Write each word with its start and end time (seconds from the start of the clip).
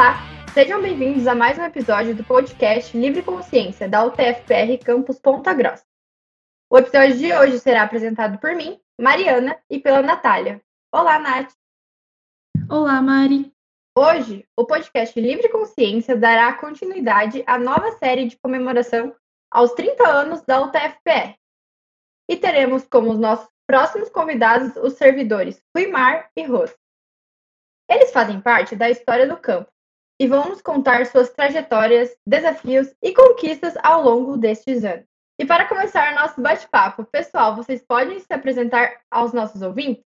Olá, 0.00 0.16
sejam 0.54 0.80
bem-vindos 0.80 1.26
a 1.26 1.34
mais 1.34 1.58
um 1.58 1.62
episódio 1.62 2.14
do 2.14 2.24
podcast 2.24 2.96
Livre 2.96 3.22
Consciência 3.22 3.86
da 3.86 4.02
UTFPR 4.02 4.82
Campus 4.82 5.20
Ponta 5.20 5.52
Grossa. 5.52 5.84
O 6.70 6.78
episódio 6.78 7.18
de 7.18 7.30
hoje 7.34 7.58
será 7.58 7.82
apresentado 7.82 8.38
por 8.38 8.54
mim, 8.54 8.80
Mariana, 8.98 9.60
e 9.68 9.78
pela 9.78 10.00
Natália. 10.00 10.58
Olá, 10.90 11.18
Nath! 11.18 11.52
Olá, 12.70 13.02
Mari! 13.02 13.52
Hoje, 13.94 14.48
o 14.56 14.64
podcast 14.64 15.20
Livre 15.20 15.50
Consciência 15.50 16.16
dará 16.16 16.54
continuidade 16.54 17.44
à 17.46 17.58
nova 17.58 17.92
série 17.98 18.26
de 18.26 18.38
comemoração 18.38 19.14
aos 19.50 19.72
30 19.72 20.08
anos 20.08 20.40
da 20.46 20.62
UTFPR. 20.62 21.36
E 22.26 22.38
teremos 22.38 22.88
como 22.88 23.10
os 23.10 23.18
nossos 23.18 23.50
próximos 23.66 24.08
convidados 24.08 24.74
os 24.76 24.94
servidores 24.94 25.62
Ruimar 25.76 26.30
e 26.34 26.42
Ros. 26.44 26.74
Eles 27.86 28.10
fazem 28.10 28.40
parte 28.40 28.74
da 28.74 28.88
história 28.88 29.28
do 29.28 29.36
campo 29.36 29.70
e 30.20 30.26
vão 30.26 30.50
nos 30.50 30.60
contar 30.60 31.06
suas 31.06 31.30
trajetórias, 31.30 32.14
desafios 32.26 32.94
e 33.02 33.14
conquistas 33.14 33.74
ao 33.82 34.04
longo 34.04 34.36
destes 34.36 34.84
anos. 34.84 35.06
E 35.40 35.46
para 35.46 35.66
começar 35.66 36.14
nosso 36.14 36.42
bate-papo, 36.42 37.06
pessoal, 37.10 37.56
vocês 37.56 37.82
podem 37.82 38.18
se 38.20 38.30
apresentar 38.30 38.98
aos 39.10 39.32
nossos 39.32 39.62
ouvintes? 39.62 40.04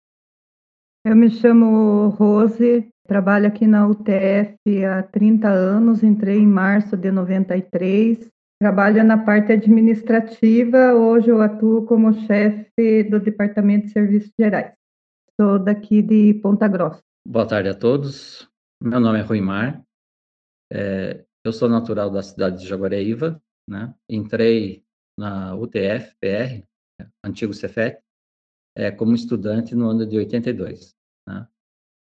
Eu 1.06 1.14
me 1.14 1.30
chamo 1.30 2.08
Rose, 2.08 2.88
trabalho 3.06 3.46
aqui 3.46 3.68
na 3.68 3.86
UTF 3.86 4.84
há 4.84 5.04
30 5.04 5.48
anos, 5.48 6.02
entrei 6.02 6.38
em 6.38 6.46
março 6.46 6.96
de 6.96 7.12
93, 7.12 8.28
trabalho 8.60 9.04
na 9.04 9.16
parte 9.16 9.52
administrativa, 9.52 10.92
hoje 10.92 11.28
eu 11.28 11.40
atuo 11.40 11.86
como 11.86 12.12
chefe 12.26 13.04
do 13.04 13.20
Departamento 13.20 13.86
de 13.86 13.92
Serviços 13.92 14.32
Gerais. 14.38 14.72
Sou 15.40 15.56
daqui 15.56 16.02
de 16.02 16.34
Ponta 16.42 16.66
Grossa. 16.66 17.00
Boa 17.26 17.46
tarde 17.46 17.68
a 17.68 17.74
todos. 17.74 18.50
Meu 18.82 18.98
nome 18.98 19.20
é 19.20 19.22
Rui 19.22 19.40
Mar. 19.40 19.80
É, 20.72 21.24
eu 21.44 21.52
sou 21.52 21.68
natural 21.68 22.10
da 22.10 22.22
cidade 22.22 22.60
de 22.60 22.68
Jaguareíva. 22.68 23.40
Né? 23.68 23.94
Entrei 24.08 24.84
na 25.18 25.54
UTF-PR, 25.54 26.64
antigo 27.24 27.52
Cefet, 27.54 28.02
é, 28.76 28.90
como 28.90 29.14
estudante 29.14 29.74
no 29.74 29.88
ano 29.88 30.06
de 30.06 30.16
82. 30.16 30.96
Né? 31.28 31.46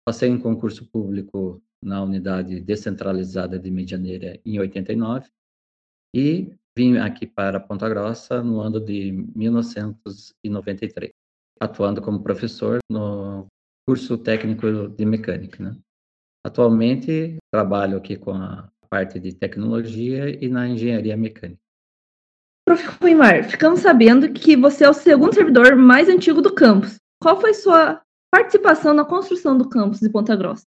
Passei 0.07 0.29
em 0.29 0.39
concurso 0.39 0.87
público 0.87 1.63
na 1.83 2.03
unidade 2.03 2.61
descentralizada 2.61 3.59
de 3.59 3.71
Medianeira 3.71 4.41
em 4.45 4.59
89 4.59 5.31
e 6.15 6.53
vim 6.77 6.97
aqui 6.97 7.27
para 7.27 7.61
Ponta 7.61 7.89
Grossa 7.89 8.43
no 8.43 8.61
ano 8.61 8.81
de 8.81 9.13
1993, 9.37 11.13
atuando 11.61 12.01
como 12.01 12.23
professor 12.23 12.79
no 12.91 13.47
curso 13.87 14.19
técnico 14.19 14.89
de 14.89 15.05
mecânica. 15.05 15.63
Né? 15.63 15.77
Atualmente 16.49 17.37
trabalho 17.53 17.99
aqui 17.99 18.17
com 18.17 18.33
a 18.33 18.73
parte 18.89 19.21
de 19.21 19.35
tecnologia 19.35 20.31
e 20.43 20.49
na 20.49 20.67
engenharia 20.67 21.15
mecânica. 21.15 21.61
Prof. 22.67 22.83
Ruimar, 23.03 23.45
ficamos 23.45 23.81
sabendo 23.81 24.33
que 24.33 24.57
você 24.57 24.85
é 24.85 24.89
o 24.89 24.95
segundo 24.95 25.35
servidor 25.35 25.77
mais 25.77 26.09
antigo 26.09 26.41
do 26.41 26.55
campus. 26.55 26.97
Qual 27.23 27.39
foi 27.39 27.53
sua 27.53 28.01
participação 28.33 28.95
na 28.95 29.05
construção 29.05 29.59
do 29.59 29.69
campus 29.69 30.01
de 30.01 30.09
Ponta 30.09 30.35
Grossa? 30.35 30.65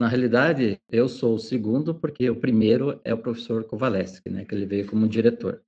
Na 0.00 0.06
realidade, 0.06 0.78
eu 0.88 1.08
sou 1.08 1.34
o 1.34 1.40
segundo 1.40 1.92
porque 1.92 2.30
o 2.30 2.40
primeiro 2.40 3.00
é 3.02 3.12
o 3.12 3.18
professor 3.18 3.64
Kovaleski, 3.64 4.30
né, 4.30 4.44
que 4.44 4.54
ele 4.54 4.64
veio 4.64 4.88
como 4.88 5.08
diretor. 5.08 5.60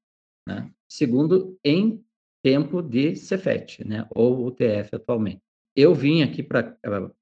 Né? 0.48 0.70
Segundo, 0.88 1.58
em 1.64 2.00
tempo 2.44 2.80
de 2.80 3.16
Cefet, 3.16 3.84
né, 3.84 4.06
ou 4.14 4.46
UTF 4.46 4.94
atualmente. 4.94 5.42
Eu 5.74 5.94
vim 5.94 6.22
aqui 6.22 6.42
pra, 6.42 6.76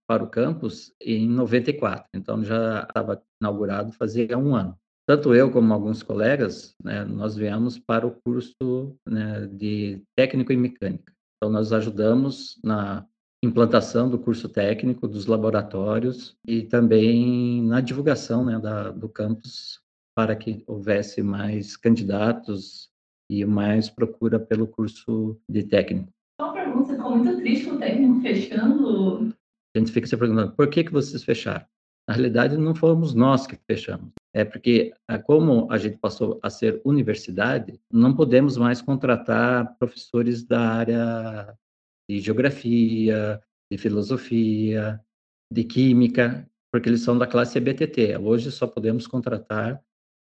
para 0.06 0.24
o 0.24 0.28
campus 0.28 0.92
em 1.00 1.28
94, 1.28 2.08
então 2.14 2.42
já 2.42 2.82
estava 2.82 3.22
inaugurado 3.40 3.92
fazia 3.92 4.36
um 4.36 4.56
ano. 4.56 4.76
Tanto 5.08 5.34
eu 5.34 5.50
como 5.50 5.72
alguns 5.72 6.02
colegas, 6.02 6.74
né, 6.82 7.04
nós 7.04 7.36
viemos 7.36 7.78
para 7.78 8.06
o 8.06 8.14
curso 8.24 8.96
né, 9.06 9.46
de 9.46 10.02
técnico 10.16 10.52
em 10.52 10.56
mecânica. 10.56 11.12
Então, 11.36 11.50
nós 11.50 11.72
ajudamos 11.72 12.60
na 12.62 13.06
implantação 13.42 14.10
do 14.10 14.18
curso 14.18 14.48
técnico, 14.48 15.08
dos 15.08 15.26
laboratórios 15.26 16.36
e 16.46 16.62
também 16.62 17.62
na 17.62 17.80
divulgação 17.80 18.44
né, 18.44 18.58
da, 18.58 18.90
do 18.90 19.08
campus 19.08 19.80
para 20.14 20.36
que 20.36 20.62
houvesse 20.66 21.22
mais 21.22 21.76
candidatos 21.76 22.90
e 23.30 23.44
mais 23.44 23.88
procura 23.88 24.38
pelo 24.38 24.66
curso 24.66 25.40
de 25.48 25.62
técnico 25.62 26.12
você 26.89 26.89
ficou 27.00 27.16
muito 27.16 27.36
triste 27.40 27.66
com 27.66 27.76
o 27.76 27.78
técnico 27.78 28.20
fechando. 28.20 29.34
A 29.74 29.78
gente 29.78 29.92
fica 29.92 30.06
se 30.06 30.16
perguntando, 30.16 30.52
por 30.52 30.68
que, 30.68 30.84
que 30.84 30.92
vocês 30.92 31.24
fecharam? 31.24 31.64
Na 32.06 32.14
realidade, 32.14 32.56
não 32.56 32.74
fomos 32.74 33.14
nós 33.14 33.46
que 33.46 33.58
fechamos. 33.66 34.10
É 34.34 34.44
porque, 34.44 34.92
ah, 35.08 35.18
como 35.18 35.70
a 35.70 35.78
gente 35.78 35.96
passou 35.98 36.38
a 36.42 36.50
ser 36.50 36.80
universidade, 36.84 37.80
não 37.92 38.14
podemos 38.14 38.56
mais 38.56 38.82
contratar 38.82 39.76
professores 39.78 40.44
da 40.44 40.60
área 40.60 41.56
de 42.08 42.20
geografia, 42.20 43.40
de 43.70 43.78
filosofia, 43.78 45.00
de 45.52 45.64
química, 45.64 46.48
porque 46.72 46.88
eles 46.88 47.02
são 47.02 47.16
da 47.16 47.26
classe 47.26 47.58
EBTT. 47.58 48.16
Hoje 48.18 48.50
só 48.50 48.66
podemos 48.66 49.06
contratar 49.06 49.80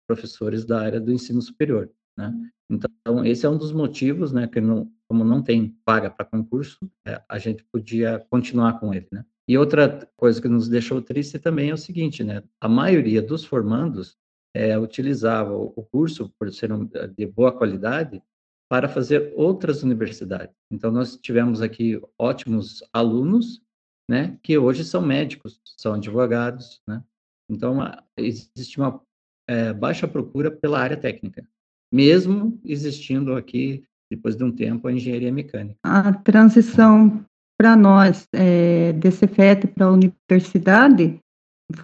professores 0.09 0.65
da 0.65 0.81
área 0.81 1.01
do 1.01 1.13
ensino 1.13 1.41
superior. 1.41 1.91
Né? 2.17 2.33
Então, 2.71 3.25
esse 3.25 3.47
é 3.47 3.49
um 3.49 3.59
dos 3.59 3.73
motivos, 3.73 4.33
né, 4.33 4.47
que 4.47 4.61
não, 4.61 4.91
como 5.09 5.25
não 5.25 5.43
tem 5.43 5.77
vaga 5.87 6.11
para 6.11 6.25
concurso, 6.25 6.79
é, 7.07 7.23
a 7.29 7.39
gente 7.39 7.65
podia 7.65 8.25
continuar 8.31 8.81
com 8.81 8.93
ele, 8.93 9.09
né? 9.13 9.25
E 9.49 9.57
outra 9.57 10.09
coisa 10.17 10.43
que 10.43 10.49
nos 10.49 10.69
deixou 10.69 11.01
triste 11.01 11.39
também 11.39 11.71
é 11.71 11.75
o 11.75 11.79
seguinte, 11.79 12.25
né? 12.25 12.43
A 12.61 12.69
maioria 12.69 13.23
dos 13.23 13.45
formandos 13.45 14.17
é, 14.55 14.77
utilizava 14.79 15.55
o 15.55 15.87
curso, 15.91 16.33
por 16.39 16.53
ser 16.53 16.73
um, 16.73 16.89
de 17.17 17.27
boa 17.27 17.53
qualidade, 17.53 18.23
para 18.69 18.89
fazer 18.89 19.33
outras 19.37 19.83
universidades. 19.83 20.55
Então, 20.71 20.91
nós 20.91 21.17
tivemos 21.17 21.63
aqui 21.63 22.01
ótimos 22.19 22.83
alunos, 22.93 23.63
né, 24.09 24.39
que 24.43 24.57
hoje 24.59 24.85
são 24.85 25.01
médicos, 25.03 25.61
são 25.77 25.95
advogados, 25.95 26.81
né? 26.87 27.03
Então, 27.49 27.79
existe 28.17 28.79
uma 28.79 29.01
é, 29.49 29.73
baixa 29.73 30.09
procura 30.09 30.51
pela 30.51 30.81
área 30.81 30.97
técnica 30.97 31.47
mesmo 31.93 32.61
existindo 32.65 33.35
aqui, 33.35 33.85
depois 34.11 34.37
de 34.37 34.45
um 34.45 34.53
tempo, 34.53 34.87
a 34.87 34.93
engenharia 34.93 35.33
mecânica. 35.33 35.77
A 35.83 36.13
transição 36.13 37.25
para 37.59 37.75
nós, 37.75 38.27
é, 38.33 38.93
desse 38.93 39.27
FET 39.27 39.67
para 39.69 39.87
a 39.87 39.93
universidade, 39.93 41.19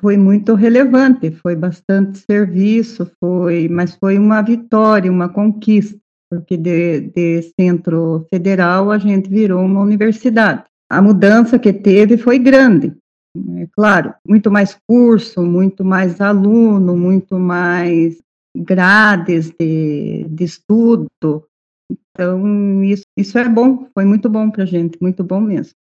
foi 0.01 0.17
muito 0.17 0.55
relevante, 0.55 1.31
foi 1.33 1.57
bastante 1.57 2.19
serviço, 2.19 3.11
foi, 3.19 3.69
mas 3.69 3.97
foi 3.97 4.19
uma 4.19 4.43
vitória, 4.43 5.11
uma 5.11 5.29
conquista, 5.29 5.99
porque 6.31 6.57
de, 6.57 7.01
de 7.01 7.43
centro 7.59 8.27
federal 8.31 8.91
a 8.91 8.99
gente 8.99 9.29
virou 9.29 9.65
uma 9.65 9.81
universidade. 9.81 10.65
A 10.91 11.03
mudança 11.03 11.59
que 11.59 11.73
teve 11.73 12.17
foi 12.17 12.39
grande, 12.39 12.95
é 13.57 13.67
claro, 13.73 14.15
muito 14.27 14.51
mais 14.51 14.77
curso, 14.87 15.43
muito 15.43 15.85
mais 15.85 16.21
aluno, 16.21 16.97
muito 16.97 17.39
mais 17.39 18.19
grades 18.55 19.51
de, 19.59 20.27
de 20.29 20.45
estudo. 20.45 21.07
Então, 22.11 22.85
isso, 22.85 23.05
isso 23.17 23.39
é 23.39 23.49
bom, 23.49 23.89
foi 23.95 24.05
muito 24.05 24.29
bom 24.29 24.51
para 24.51 24.65
a 24.65 24.67
gente, 24.67 24.99
muito 25.01 25.23
bom 25.25 25.41
mesmo. 25.41 25.75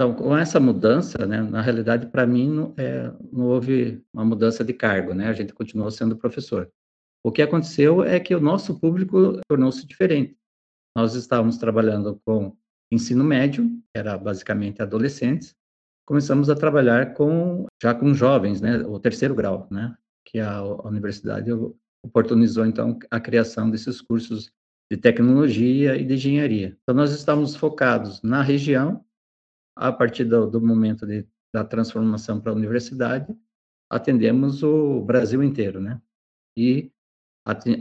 Então, 0.00 0.14
com 0.14 0.36
essa 0.36 0.60
mudança, 0.60 1.26
né, 1.26 1.42
na 1.42 1.60
realidade, 1.60 2.06
para 2.06 2.24
mim, 2.24 2.48
não, 2.48 2.74
é, 2.76 3.12
não, 3.32 3.46
houve 3.46 4.00
uma 4.12 4.24
mudança 4.24 4.64
de 4.64 4.72
cargo, 4.72 5.12
né, 5.12 5.28
a 5.28 5.32
gente 5.32 5.52
continuou 5.52 5.90
sendo 5.90 6.16
professor. 6.16 6.70
O 7.24 7.32
que 7.32 7.42
aconteceu 7.42 8.04
é 8.04 8.20
que 8.20 8.34
o 8.34 8.40
nosso 8.40 8.78
público 8.78 9.40
tornou-se 9.48 9.84
diferente. 9.84 10.36
Nós 10.96 11.14
estávamos 11.14 11.58
trabalhando 11.58 12.20
com 12.24 12.56
ensino 12.92 13.24
médio, 13.24 13.68
que 13.68 13.98
era 13.98 14.16
basicamente 14.16 14.80
adolescentes, 14.80 15.54
começamos 16.06 16.48
a 16.48 16.54
trabalhar 16.54 17.12
com 17.14 17.66
já 17.82 17.92
com 17.92 18.14
jovens, 18.14 18.60
né, 18.60 18.78
o 18.78 19.00
terceiro 19.00 19.34
grau, 19.34 19.66
né, 19.70 19.96
que 20.24 20.38
a, 20.38 20.62
universidade 20.62 21.50
oportunizou, 22.04 22.64
então, 22.64 22.98
a 23.10 23.18
criação 23.18 23.68
desses 23.68 24.00
cursos 24.00 24.50
de 24.90 24.96
tecnologia 24.96 25.96
e 25.96 26.04
de 26.04 26.14
engenharia. 26.14 26.76
Então, 26.82 26.94
nós 26.94 27.12
estamos 27.12 27.54
focados 27.54 28.22
na 28.22 28.42
região, 28.42 29.04
a 29.76 29.92
partir 29.92 30.24
do, 30.24 30.50
do 30.50 30.60
momento 30.60 31.06
de, 31.06 31.26
da 31.52 31.64
transformação 31.64 32.40
para 32.40 32.52
a 32.52 32.54
universidade, 32.54 33.36
atendemos 33.90 34.62
o 34.62 35.00
Brasil 35.02 35.42
inteiro, 35.42 35.80
né? 35.80 36.00
E 36.56 36.90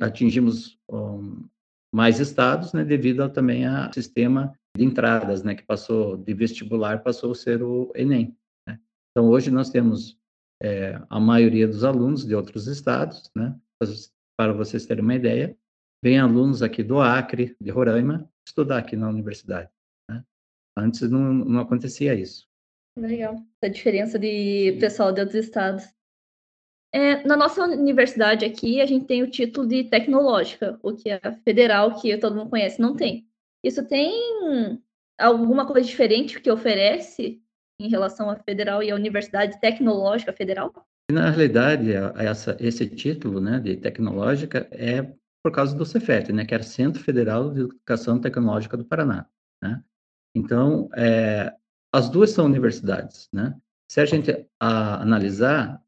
atingimos 0.02 0.80
um, 0.90 1.46
mais 1.94 2.20
estados, 2.20 2.72
né, 2.74 2.86
devido 2.86 3.28
também 3.30 3.66
ao 3.66 3.92
sistema 3.92 4.58
de 4.78 4.86
entradas, 4.86 5.44
né, 5.44 5.56
que 5.56 5.64
passou 5.64 6.16
de 6.16 6.34
vestibular, 6.34 7.04
passou 7.04 7.32
a 7.32 7.36
ser 7.36 7.62
o 7.62 7.92
Enem. 7.96 8.38
Né? 8.66 8.80
Então, 9.12 9.28
hoje 9.28 9.52
nós 9.52 9.70
temos 9.70 10.18
é, 10.62 11.02
a 11.10 11.20
maioria 11.20 11.68
dos 11.68 11.84
alunos 11.84 12.26
de 12.26 12.36
outros 12.36 12.68
estados, 12.68 13.30
né? 13.36 13.56
Para 14.38 14.54
vocês 14.54 14.86
terem 14.86 15.04
uma 15.04 15.16
ideia, 15.16 15.58
vem 16.08 16.18
alunos 16.18 16.64
aqui 16.64 16.82
do 16.82 17.02
Acre, 17.02 17.54
de 17.60 17.70
Roraima, 17.70 18.30
estudar 18.48 18.78
aqui 18.78 18.96
na 18.96 19.10
universidade. 19.10 19.70
Né? 20.10 20.24
Antes 20.78 21.02
não, 21.02 21.34
não 21.34 21.60
acontecia 21.60 22.14
isso. 22.16 22.48
Legal. 22.98 23.36
A 23.62 23.68
diferença 23.68 24.18
de 24.18 24.78
pessoal 24.80 25.12
de 25.12 25.20
outros 25.20 25.44
estados. 25.44 25.84
É, 26.94 27.28
na 27.28 27.36
nossa 27.36 27.62
universidade 27.66 28.46
aqui, 28.46 28.80
a 28.80 28.86
gente 28.86 29.06
tem 29.06 29.22
o 29.22 29.30
título 29.30 29.68
de 29.68 29.84
tecnológica, 29.84 30.80
o 30.82 30.94
que 30.94 31.10
é 31.10 31.20
a 31.22 31.34
federal, 31.34 32.00
que 32.00 32.18
todo 32.18 32.38
mundo 32.38 32.50
conhece, 32.50 32.80
não 32.80 32.96
tem. 32.96 33.28
Isso 33.62 33.86
tem 33.86 34.82
alguma 35.20 35.68
coisa 35.68 35.86
diferente 35.86 36.40
que 36.40 36.50
oferece 36.50 37.42
em 37.82 37.90
relação 37.90 38.30
à 38.30 38.38
federal 38.38 38.82
e 38.82 38.90
à 38.90 38.96
Universidade 38.96 39.60
Tecnológica 39.60 40.32
Federal? 40.32 40.74
Na 41.12 41.30
realidade, 41.30 41.92
essa, 42.16 42.56
esse 42.62 42.88
título 42.88 43.42
né, 43.42 43.60
de 43.60 43.76
tecnológica 43.76 44.68
é 44.72 45.06
por 45.48 45.52
causa 45.54 45.74
do 45.74 45.86
Cefet, 45.86 46.34
né, 46.34 46.44
que 46.46 46.54
era 46.54 46.62
Centro 46.62 47.02
Federal 47.02 47.54
de 47.54 47.62
Educação 47.62 48.20
Tecnológica 48.20 48.76
do 48.76 48.84
Paraná. 48.84 49.30
Né? 49.64 49.82
Então, 50.36 50.90
é, 50.94 51.56
as 51.90 52.10
duas 52.10 52.32
são 52.32 52.46
universidades. 52.46 53.30
Né? 53.32 53.58
Se 53.90 54.02
a 54.02 54.06
gente 54.06 54.46
a, 54.60 55.02
analisar 55.02 55.82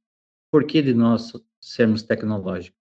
por 0.50 0.64
que 0.64 0.82
de 0.82 0.94
nós 0.94 1.34
sermos 1.62 2.04
tecnológicos, 2.04 2.80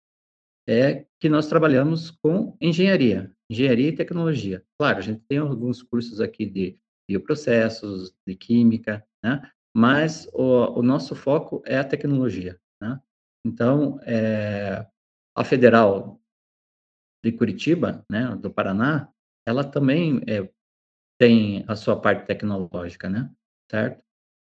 é 0.68 1.04
que 1.18 1.28
nós 1.28 1.48
trabalhamos 1.48 2.12
com 2.12 2.56
engenharia, 2.60 3.34
engenharia 3.50 3.88
e 3.88 3.96
tecnologia. 3.96 4.64
Claro, 4.78 4.98
a 4.98 5.02
gente 5.02 5.24
tem 5.28 5.38
alguns 5.38 5.82
cursos 5.82 6.20
aqui 6.20 6.46
de 6.46 6.78
bioprocessos, 7.10 8.14
de 8.24 8.36
química, 8.36 9.04
né? 9.20 9.42
mas 9.76 10.28
o, 10.32 10.78
o 10.78 10.82
nosso 10.82 11.16
foco 11.16 11.60
é 11.66 11.76
a 11.76 11.84
tecnologia. 11.84 12.56
Né? 12.80 13.00
Então, 13.44 13.98
é, 14.04 14.86
a 15.36 15.42
Federal 15.42 16.20
de 17.24 17.32
Curitiba, 17.32 18.04
né, 18.10 18.36
do 18.36 18.50
Paraná, 18.50 19.08
ela 19.46 19.64
também 19.64 20.20
é, 20.26 20.48
tem 21.18 21.64
a 21.66 21.74
sua 21.74 22.00
parte 22.00 22.26
tecnológica, 22.26 23.08
né? 23.08 23.30
certo? 23.70 24.02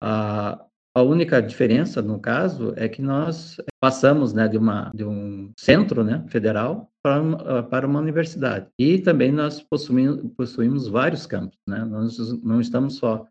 A, 0.01 0.65
a 0.95 1.01
única 1.01 1.41
diferença, 1.41 2.01
no 2.01 2.19
caso, 2.19 2.73
é 2.75 2.89
que 2.89 3.01
nós 3.01 3.57
passamos 3.79 4.33
né, 4.33 4.47
de, 4.47 4.57
uma, 4.57 4.91
de 4.93 5.05
um 5.05 5.53
centro 5.57 6.03
né, 6.03 6.25
federal 6.27 6.91
para 7.03 7.21
uma, 7.21 7.63
para 7.63 7.87
uma 7.87 7.99
universidade. 7.99 8.67
E 8.77 8.99
também 8.99 9.31
nós 9.31 9.61
possuímos, 9.61 10.33
possuímos 10.35 10.87
vários 10.87 11.25
campos. 11.25 11.57
Né? 11.67 11.85
Nós 11.85 12.17
não 12.43 12.59
estamos 12.59 12.97
só 12.97 13.27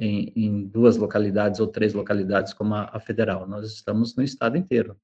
em, 0.00 0.32
em, 0.34 0.66
duas 0.66 0.96
localidades 0.96 1.60
ou 1.60 1.66
três 1.66 1.92
localidades 1.92 2.52
como 2.54 2.74
a, 2.74 2.90
a 2.92 2.98
federal, 2.98 3.46
nós 3.46 3.70
estamos 3.70 4.16
no 4.16 4.22
estado 4.22 4.56
inteiro. 4.56 4.96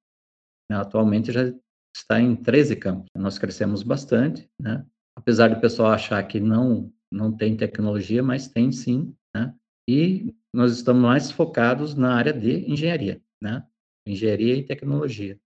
Atualmente 0.70 1.31
já 1.31 1.52
está 1.98 2.20
em 2.20 2.36
13 2.36 2.76
campos. 2.76 3.08
Nós 3.16 3.38
crescemos 3.38 3.82
bastante, 3.82 4.48
né? 4.60 4.84
apesar 5.16 5.48
do 5.48 5.60
pessoal 5.60 5.90
achar 5.90 6.22
que 6.26 6.38
não, 6.38 6.92
não 7.10 7.32
tem 7.32 7.56
tecnologia, 7.56 8.22
mas 8.22 8.48
tem 8.48 8.70
sim. 8.70 9.14
Né? 9.34 9.52
E 9.88 10.34
nós 10.54 10.72
estamos 10.72 11.02
mais 11.02 11.30
focados 11.30 11.94
na 11.94 12.14
área 12.14 12.32
de 12.32 12.70
engenharia, 12.70 13.20
né? 13.42 13.64
Engenharia 14.06 14.54
e 14.54 14.62
tecnologia. 14.62 15.38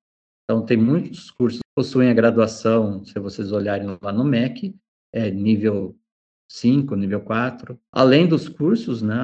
Então, 0.45 0.65
tem 0.65 0.77
muitos 0.77 1.31
cursos 1.31 1.61
que 1.61 1.75
possuem 1.75 2.11
a 2.11 2.15
graduação, 2.15 3.05
se 3.05 3.19
vocês 3.19 3.51
olharem 3.51 3.99
lá 4.01 4.13
no 4.13 4.25
MEC, 4.25 4.77
é 5.13 5.31
nível 5.31 5.97
5, 6.51 6.95
nível 6.97 7.21
4. 7.21 7.79
Além 7.91 8.29
dos 8.29 8.49
cursos, 8.49 9.01
né, 9.01 9.17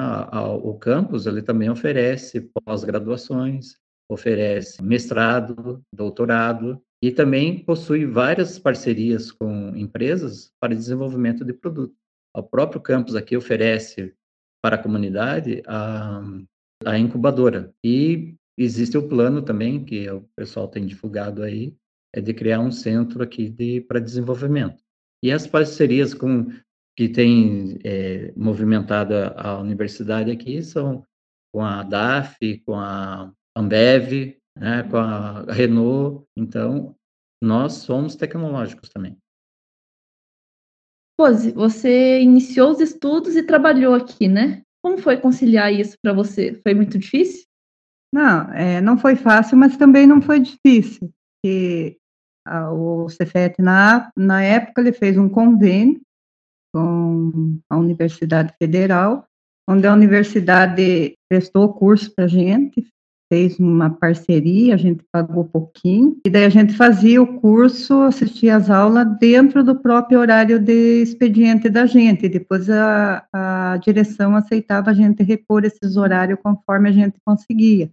o 0.63 0.73
campus 0.75 1.25
ele 1.25 1.41
também 1.41 1.69
oferece 1.69 2.49
pós-graduações, 2.65 3.75
oferece 4.09 4.81
mestrado, 4.81 5.81
doutorado 5.93 6.81
e 7.01 7.11
também 7.11 7.59
possui 7.59 8.05
várias 8.05 8.59
parcerias 8.59 9.31
com 9.31 9.75
empresas 9.75 10.51
para 10.59 10.75
desenvolvimento 10.75 11.45
de 11.45 11.53
produto. 11.53 11.95
O 12.35 12.43
próprio 12.43 12.81
campus 12.81 13.15
aqui 13.15 13.37
oferece 13.37 14.13
para 14.61 14.75
a 14.75 14.81
comunidade 14.81 15.63
a, 15.65 16.21
a 16.85 16.99
incubadora. 16.99 17.73
E 17.83 18.35
existe 18.57 18.97
o 18.97 19.07
plano 19.07 19.41
também, 19.41 19.83
que 19.83 20.09
o 20.09 20.21
pessoal 20.35 20.67
tem 20.67 20.85
divulgado 20.85 21.41
aí, 21.41 21.75
é 22.13 22.19
de 22.19 22.33
criar 22.33 22.59
um 22.59 22.71
centro 22.71 23.23
aqui 23.23 23.49
de, 23.49 23.81
para 23.81 23.99
desenvolvimento. 23.99 24.81
E 25.23 25.31
as 25.31 25.47
parcerias 25.47 26.13
com 26.13 26.51
que 26.97 27.07
tem 27.07 27.79
é, 27.83 28.33
movimentado 28.35 29.13
a 29.37 29.57
universidade 29.59 30.29
aqui 30.29 30.61
são 30.61 31.05
com 31.53 31.63
a 31.63 31.81
DAF, 31.81 32.57
com 32.65 32.75
a 32.75 33.31
Ambev, 33.55 34.38
né, 34.59 34.83
com 34.83 34.97
a 34.97 35.43
Renault. 35.51 36.25
Então, 36.37 36.95
nós 37.41 37.73
somos 37.73 38.15
tecnológicos 38.15 38.89
também. 38.89 39.17
Pose, 41.17 41.51
você 41.51 42.21
iniciou 42.21 42.71
os 42.71 42.79
estudos 42.79 43.35
e 43.35 43.43
trabalhou 43.43 43.93
aqui, 43.93 44.27
né? 44.27 44.61
Como 44.81 44.97
foi 44.97 45.17
conciliar 45.17 45.73
isso 45.73 45.97
para 46.01 46.13
você? 46.13 46.53
Foi 46.63 46.73
muito 46.73 46.97
difícil? 46.97 47.45
Não, 48.13 48.53
é, 48.53 48.79
não 48.81 48.97
foi 48.97 49.15
fácil, 49.15 49.57
mas 49.57 49.77
também 49.77 50.07
não 50.07 50.21
foi 50.21 50.39
difícil. 50.39 51.11
Porque 51.43 51.97
a, 52.47 52.71
o 52.71 53.09
Cefet, 53.09 53.61
na, 53.61 54.11
na 54.15 54.41
época, 54.41 54.81
ele 54.81 54.93
fez 54.93 55.17
um 55.17 55.27
convênio 55.27 56.01
com 56.73 57.59
a 57.69 57.77
Universidade 57.77 58.53
Federal, 58.57 59.25
onde 59.67 59.87
a 59.87 59.93
universidade 59.93 61.15
prestou 61.29 61.73
curso 61.73 62.13
para 62.15 62.25
a 62.25 62.27
gente, 62.27 62.87
fez 63.31 63.59
uma 63.59 63.91
parceria, 63.91 64.73
a 64.73 64.77
gente 64.77 65.05
pagou 65.11 65.45
pouquinho, 65.45 66.19
e 66.25 66.29
daí 66.29 66.45
a 66.45 66.49
gente 66.49 66.73
fazia 66.73 67.21
o 67.21 67.39
curso, 67.39 68.01
assistia 68.01 68.55
às 68.55 68.69
aulas 68.69 69.07
dentro 69.19 69.63
do 69.63 69.79
próprio 69.79 70.19
horário 70.19 70.59
de 70.59 71.03
expediente 71.03 71.69
da 71.69 71.85
gente, 71.85 72.27
depois 72.27 72.69
a, 72.69 73.25
a 73.31 73.77
direção 73.77 74.35
aceitava 74.35 74.89
a 74.89 74.93
gente 74.93 75.21
repor 75.21 75.63
esses 75.63 75.95
horários 75.95 76.39
conforme 76.41 76.89
a 76.89 76.91
gente 76.91 77.19
conseguia. 77.23 77.91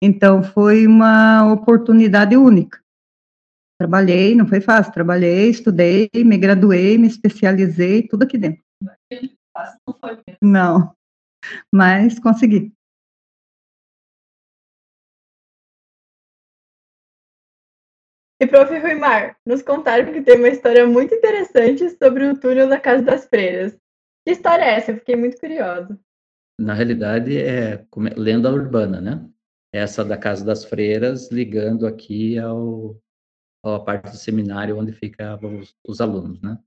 Então, 0.00 0.44
foi 0.44 0.86
uma 0.86 1.52
oportunidade 1.52 2.36
única. 2.36 2.80
Trabalhei, 3.80 4.34
não 4.34 4.46
foi 4.46 4.60
fácil, 4.60 4.92
trabalhei, 4.92 5.50
estudei, 5.50 6.08
me 6.14 6.38
graduei, 6.38 6.96
me 6.96 7.08
especializei, 7.08 8.06
tudo 8.06 8.22
aqui 8.22 8.38
dentro. 8.38 8.62
Não, 10.40 10.92
mas 11.72 12.18
consegui. 12.20 12.72
E 18.40 18.46
prof. 18.46 18.72
Ruimar, 18.78 19.36
nos 19.44 19.62
contaram 19.62 20.12
que 20.12 20.22
tem 20.22 20.36
uma 20.36 20.48
história 20.48 20.86
muito 20.86 21.12
interessante 21.14 21.90
sobre 21.90 22.24
o 22.26 22.38
túnel 22.38 22.68
da 22.68 22.78
Casa 22.78 23.02
das 23.02 23.26
Freiras. 23.26 23.76
Que 24.24 24.32
história 24.32 24.62
é 24.62 24.74
essa? 24.74 24.92
Eu 24.92 24.98
fiquei 24.98 25.16
muito 25.16 25.38
curiosa. 25.38 25.98
Na 26.60 26.74
realidade, 26.74 27.36
é 27.36 27.84
lenda 28.16 28.52
urbana, 28.52 29.00
né? 29.00 29.28
Essa 29.72 30.04
da 30.04 30.16
Casa 30.16 30.44
das 30.44 30.64
Freiras 30.64 31.30
ligando 31.32 31.86
aqui 31.86 32.38
ao, 32.38 33.00
à 33.64 33.80
parte 33.80 34.10
do 34.10 34.16
seminário 34.16 34.78
onde 34.78 34.92
ficavam 34.92 35.58
os, 35.58 35.74
os 35.86 36.00
alunos, 36.00 36.40
né? 36.40 36.58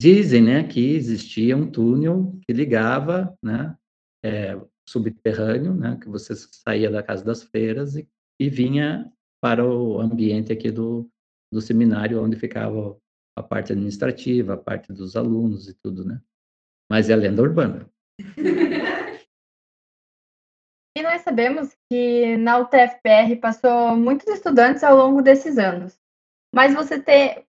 Dizem, 0.00 0.42
né, 0.42 0.64
que 0.66 0.94
existia 0.94 1.56
um 1.56 1.70
túnel 1.70 2.38
que 2.44 2.52
ligava, 2.52 3.36
né, 3.42 3.76
é, 4.24 4.60
subterrâneo, 4.86 5.72
né, 5.72 5.96
que 6.02 6.08
você 6.08 6.34
saía 6.34 6.90
da 6.90 7.02
Casa 7.02 7.24
das 7.24 7.44
Freiras 7.44 7.94
e, 7.94 8.08
e 8.40 8.50
vinha 8.50 9.10
para 9.44 9.62
o 9.62 10.00
ambiente 10.00 10.50
aqui 10.50 10.70
do, 10.70 11.06
do 11.52 11.60
seminário, 11.60 12.24
onde 12.24 12.34
ficava 12.34 12.98
a 13.36 13.42
parte 13.42 13.72
administrativa, 13.72 14.54
a 14.54 14.56
parte 14.56 14.90
dos 14.90 15.16
alunos 15.16 15.68
e 15.68 15.74
tudo, 15.74 16.02
né? 16.02 16.18
Mas 16.90 17.10
é 17.10 17.16
lenda 17.16 17.42
urbana. 17.42 17.86
E 20.96 21.02
nós 21.02 21.20
sabemos 21.20 21.76
que 21.90 22.38
na 22.38 22.56
UTFPR 22.56 23.36
passou 23.38 23.94
muitos 23.94 24.28
estudantes 24.28 24.82
ao 24.82 24.96
longo 24.96 25.20
desses 25.20 25.58
anos. 25.58 25.98
Mas 26.54 26.72
você 26.72 26.98
tem, 26.98 27.44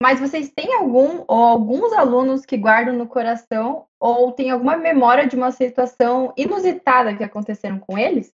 mas 0.00 0.20
vocês 0.20 0.48
têm 0.50 0.74
algum 0.74 1.24
ou 1.26 1.44
alguns 1.44 1.92
alunos 1.92 2.46
que 2.46 2.56
guardam 2.56 2.94
no 2.94 3.08
coração 3.08 3.88
ou 3.98 4.30
tem 4.30 4.50
alguma 4.50 4.76
memória 4.76 5.26
de 5.26 5.34
uma 5.34 5.50
situação 5.50 6.32
inusitada 6.36 7.16
que 7.16 7.24
aconteceram 7.24 7.80
com 7.80 7.98
eles? 7.98 8.32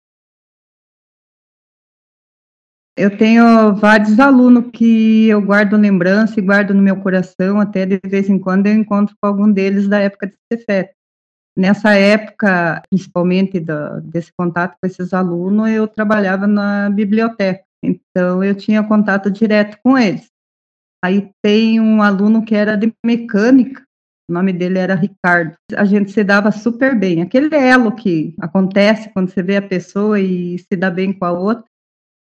Eu 3.01 3.17
tenho 3.17 3.73
vários 3.73 4.19
alunos 4.19 4.69
que 4.71 5.27
eu 5.27 5.41
guardo 5.41 5.75
lembrança 5.75 6.39
e 6.39 6.43
guardo 6.43 6.71
no 6.71 6.83
meu 6.83 6.97
coração, 6.97 7.59
até 7.59 7.83
de 7.83 7.99
vez 8.05 8.29
em 8.29 8.37
quando 8.37 8.67
eu 8.67 8.75
encontro 8.75 9.15
com 9.19 9.27
algum 9.27 9.51
deles 9.51 9.87
da 9.87 9.97
época 9.97 10.27
de 10.27 10.35
Cefet. 10.53 10.91
Nessa 11.57 11.95
época, 11.95 12.79
principalmente 12.91 13.59
do, 13.59 14.01
desse 14.01 14.31
contato 14.37 14.77
com 14.79 14.85
esses 14.85 15.15
alunos, 15.15 15.71
eu 15.71 15.87
trabalhava 15.87 16.45
na 16.45 16.91
biblioteca, 16.91 17.63
então 17.83 18.43
eu 18.43 18.53
tinha 18.53 18.83
contato 18.83 19.31
direto 19.31 19.79
com 19.83 19.97
eles. 19.97 20.27
Aí 21.03 21.31
tem 21.41 21.79
um 21.79 22.03
aluno 22.03 22.45
que 22.45 22.53
era 22.53 22.75
de 22.75 22.93
mecânica, 23.03 23.81
o 24.29 24.33
nome 24.33 24.53
dele 24.53 24.77
era 24.77 24.93
Ricardo. 24.93 25.55
A 25.75 25.85
gente 25.85 26.11
se 26.11 26.23
dava 26.23 26.51
super 26.51 26.95
bem. 26.95 27.23
Aquele 27.23 27.53
elo 27.55 27.95
que 27.95 28.35
acontece 28.39 29.09
quando 29.09 29.31
você 29.31 29.41
vê 29.41 29.57
a 29.57 29.61
pessoa 29.61 30.19
e 30.19 30.59
se 30.59 30.77
dá 30.77 30.91
bem 30.91 31.11
com 31.11 31.25
a 31.25 31.31
outra 31.31 31.65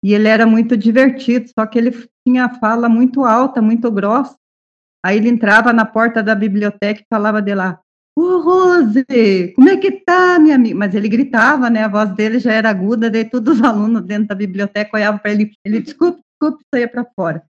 e 0.03 0.13
ele 0.13 0.27
era 0.27 0.46
muito 0.46 0.75
divertido, 0.75 1.50
só 1.58 1.65
que 1.65 1.77
ele 1.77 1.91
tinha 2.25 2.46
a 2.46 2.60
fala 2.60 2.89
muito 2.89 3.24
alta, 3.24 3.62
muito 3.62 3.91
grossa. 3.91 4.36
Aí 5.03 5.17
ele 5.17 5.29
entrava 5.29 5.72
na 5.72 5.86
porta 5.86 6.22
da 6.24 6.36
biblioteca 6.36 7.01
e 7.01 7.05
falava 7.10 7.41
de 7.41 7.53
lá: 7.53 7.79
Ô, 8.15 8.39
Rose, 8.39 9.05
como 9.55 9.70
é 9.70 9.77
que 9.77 9.91
tá, 9.91 10.38
minha 10.39 10.55
amiga? 10.55 10.75
Mas 10.75 10.93
ele 10.93 11.08
gritava, 11.08 11.70
né? 11.70 11.84
A 11.84 11.88
voz 11.88 12.13
dele 12.13 12.39
já 12.39 12.53
era 12.53 12.70
aguda, 12.70 13.10
daí 13.10 13.29
todos 13.29 13.58
os 13.58 13.62
alunos 13.63 14.03
dentro 14.03 14.27
da 14.27 14.36
biblioteca 14.36 14.98
olhavam 14.98 15.20
para 15.20 15.31
ele, 15.31 15.51
ele, 15.63 15.81
desculpe, 15.81 16.22
desculpe, 16.34 16.65
saía 16.74 16.88
para 16.88 17.05
fora. 17.15 17.43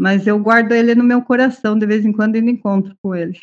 Mas 0.00 0.26
eu 0.26 0.38
guardo 0.38 0.72
ele 0.72 0.94
no 0.94 1.04
meu 1.04 1.22
coração, 1.22 1.78
de 1.78 1.86
vez 1.86 2.04
em 2.04 2.12
quando 2.12 2.36
ainda 2.36 2.50
encontro 2.50 2.96
com 3.02 3.14
ele. 3.14 3.38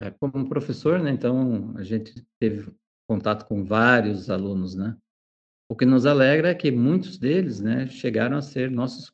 É, 0.00 0.10
como 0.10 0.48
professor, 0.48 1.00
né? 1.00 1.10
Então, 1.10 1.74
a 1.76 1.82
gente 1.82 2.24
teve 2.40 2.72
contato 3.08 3.46
com 3.46 3.64
vários 3.64 4.30
alunos, 4.30 4.74
né? 4.74 4.96
O 5.68 5.74
que 5.74 5.86
nos 5.86 6.04
alegra 6.04 6.50
é 6.50 6.54
que 6.54 6.70
muitos 6.70 7.18
deles, 7.18 7.60
né, 7.60 7.86
chegaram 7.88 8.36
a 8.36 8.42
ser 8.42 8.70
nossos 8.70 9.12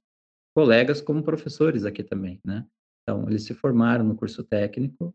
colegas 0.54 1.00
como 1.00 1.23
professores 1.23 1.85
aqui 1.85 2.02
também, 2.02 2.40
né? 2.45 2.66
Então, 3.02 3.28
eles 3.28 3.45
se 3.45 3.54
formaram 3.54 4.04
no 4.04 4.16
curso 4.16 4.42
técnico, 4.42 5.14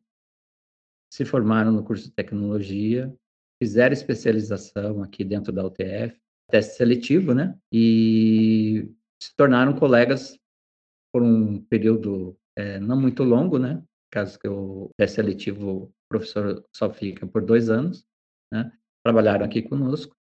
se 1.11 1.25
formaram 1.25 1.71
no 1.71 1.83
curso 1.83 2.05
de 2.05 2.11
tecnologia, 2.11 3.13
fizeram 3.61 3.93
especialização 3.93 5.03
aqui 5.03 5.23
dentro 5.23 5.51
da 5.51 5.65
UTF, 5.65 6.17
teste 6.49 6.75
seletivo, 6.75 7.33
né? 7.33 7.57
E 7.71 8.89
se 9.21 9.35
tornaram 9.35 9.77
colegas 9.77 10.39
por 11.13 11.21
um 11.21 11.61
período 11.65 12.37
é, 12.57 12.79
não 12.79 12.99
muito 12.99 13.23
longo, 13.23 13.59
né? 13.59 13.83
Caso 14.11 14.39
que 14.39 14.47
o 14.47 14.89
teste 14.97 15.15
seletivo, 15.15 15.83
o 15.83 15.93
professor 16.09 16.65
só 16.73 16.89
fica 16.89 17.27
por 17.27 17.43
dois 17.43 17.69
anos, 17.69 18.05
né? 18.51 18.71
Trabalharam 19.03 19.45
aqui 19.45 19.61
conosco 19.61 20.15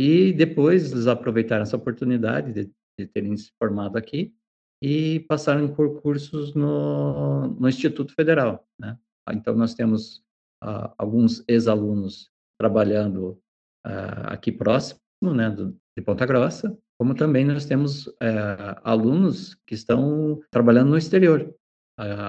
e 0.00 0.32
depois 0.32 0.92
eles 0.92 1.06
aproveitaram 1.06 1.62
essa 1.62 1.76
oportunidade 1.76 2.54
de, 2.54 2.72
de 2.98 3.06
terem 3.06 3.36
se 3.36 3.52
formado 3.58 3.98
aqui 3.98 4.34
e 4.82 5.20
passaram 5.28 5.68
por 5.68 6.00
cursos 6.00 6.54
no, 6.54 7.48
no 7.48 7.68
Instituto 7.68 8.14
Federal, 8.14 8.66
né? 8.78 8.98
Então 9.30 9.54
nós 9.54 9.74
temos 9.74 10.24
uh, 10.64 10.90
alguns 10.96 11.44
ex-alunos 11.46 12.30
trabalhando 12.58 13.38
uh, 13.86 14.24
aqui 14.28 14.50
próximo, 14.50 15.00
né, 15.22 15.50
do, 15.50 15.76
de 15.94 16.02
Ponta 16.02 16.24
Grossa, 16.24 16.74
como 16.98 17.14
também 17.14 17.44
nós 17.44 17.66
temos 17.66 18.06
uh, 18.06 18.80
alunos 18.82 19.54
que 19.66 19.74
estão 19.74 20.40
trabalhando 20.50 20.88
no 20.88 20.98
exterior, 20.98 21.54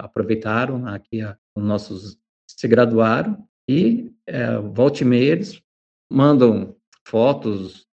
aproveitaram 0.04 0.86
aqui 0.86 1.22
os 1.56 1.64
nossos 1.64 2.20
se 2.46 2.68
graduaram 2.68 3.48
e 3.70 4.12
uh, 4.30 4.70
volta 4.74 5.04
e 5.04 5.06
meia 5.06 5.32
eles 5.32 5.62
mandam 6.12 6.76
fotos, 7.08 7.86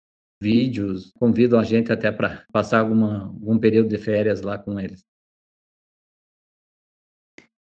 vídeos, 0.41 1.11
convidam 1.19 1.59
a 1.59 1.63
gente 1.63 1.91
até 1.91 2.11
para 2.11 2.45
passar 2.51 2.79
alguma, 2.79 3.25
algum 3.25 3.57
período 3.57 3.89
de 3.89 3.97
férias 3.97 4.41
lá 4.41 4.57
com 4.57 4.79
eles. 4.79 5.05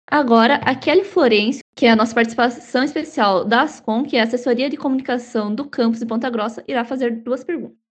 Agora, 0.08 0.56
a 0.58 0.76
Kelly 0.76 1.04
Florencio, 1.04 1.64
que 1.76 1.86
é 1.86 1.92
a 1.92 1.96
nossa 1.96 2.14
participação 2.14 2.84
especial 2.84 3.44
da 3.44 3.64
Ascom, 3.64 4.04
que 4.04 4.16
é 4.16 4.22
a 4.22 4.24
assessoria 4.24 4.70
de 4.70 4.78
comunicação 4.78 5.54
do 5.54 5.68
campus 5.68 6.00
de 6.00 6.06
Ponta 6.06 6.30
Grossa, 6.30 6.64
irá 6.68 6.86
fazer 6.86 7.24
duas 7.24 7.44
perguntas. 7.44 7.86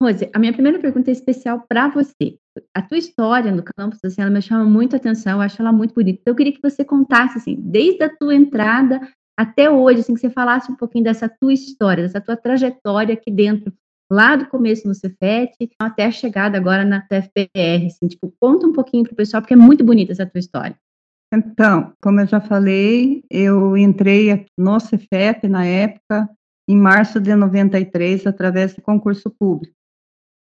Rose, 0.00 0.30
a 0.32 0.38
minha 0.38 0.52
primeira 0.52 0.78
pergunta 0.78 1.10
é 1.10 1.12
especial 1.12 1.64
para 1.68 1.88
você. 1.88 2.38
A 2.72 2.80
tua 2.80 2.98
história 2.98 3.50
no 3.50 3.64
campus, 3.64 3.98
assim, 4.04 4.20
ela 4.20 4.30
me 4.30 4.40
chama 4.40 4.64
muito 4.64 4.94
a 4.94 4.96
atenção, 4.96 5.32
eu 5.32 5.40
acho 5.40 5.60
ela 5.60 5.72
muito 5.72 5.94
bonita. 5.94 6.20
Então, 6.20 6.32
eu 6.32 6.36
queria 6.36 6.52
que 6.52 6.62
você 6.62 6.84
contasse, 6.84 7.38
assim, 7.38 7.56
desde 7.56 8.04
a 8.04 8.16
tua 8.16 8.34
entrada 8.34 9.00
até 9.38 9.70
hoje, 9.70 10.00
assim, 10.00 10.14
que 10.14 10.20
você 10.20 10.30
falasse 10.30 10.70
um 10.70 10.74
pouquinho 10.74 11.04
dessa 11.04 11.28
tua 11.28 11.52
história, 11.52 12.02
dessa 12.02 12.20
tua 12.20 12.36
trajetória 12.36 13.14
aqui 13.14 13.30
dentro, 13.30 13.72
lá 14.10 14.36
do 14.36 14.46
começo 14.46 14.88
no 14.88 14.94
Cefet, 14.94 15.52
até 15.78 16.06
a 16.06 16.10
chegada 16.10 16.58
agora 16.58 16.84
na 16.84 17.00
TFPR, 17.00 17.86
assim, 17.86 18.08
tipo, 18.08 18.34
conta 18.40 18.66
um 18.66 18.72
pouquinho 18.72 19.04
para 19.04 19.12
o 19.12 19.16
pessoal, 19.16 19.42
porque 19.42 19.54
é 19.54 19.56
muito 19.56 19.84
bonita 19.84 20.12
essa 20.12 20.26
tua 20.26 20.38
história. 20.38 20.76
Então, 21.32 21.92
como 22.02 22.20
eu 22.20 22.26
já 22.26 22.40
falei, 22.40 23.22
eu 23.30 23.76
entrei 23.76 24.46
no 24.58 24.80
Cefet 24.80 25.46
na 25.46 25.64
época, 25.64 26.28
em 26.68 26.76
março 26.76 27.20
de 27.20 27.34
93, 27.34 28.26
através 28.26 28.74
de 28.74 28.80
concurso 28.80 29.30
público 29.30 29.78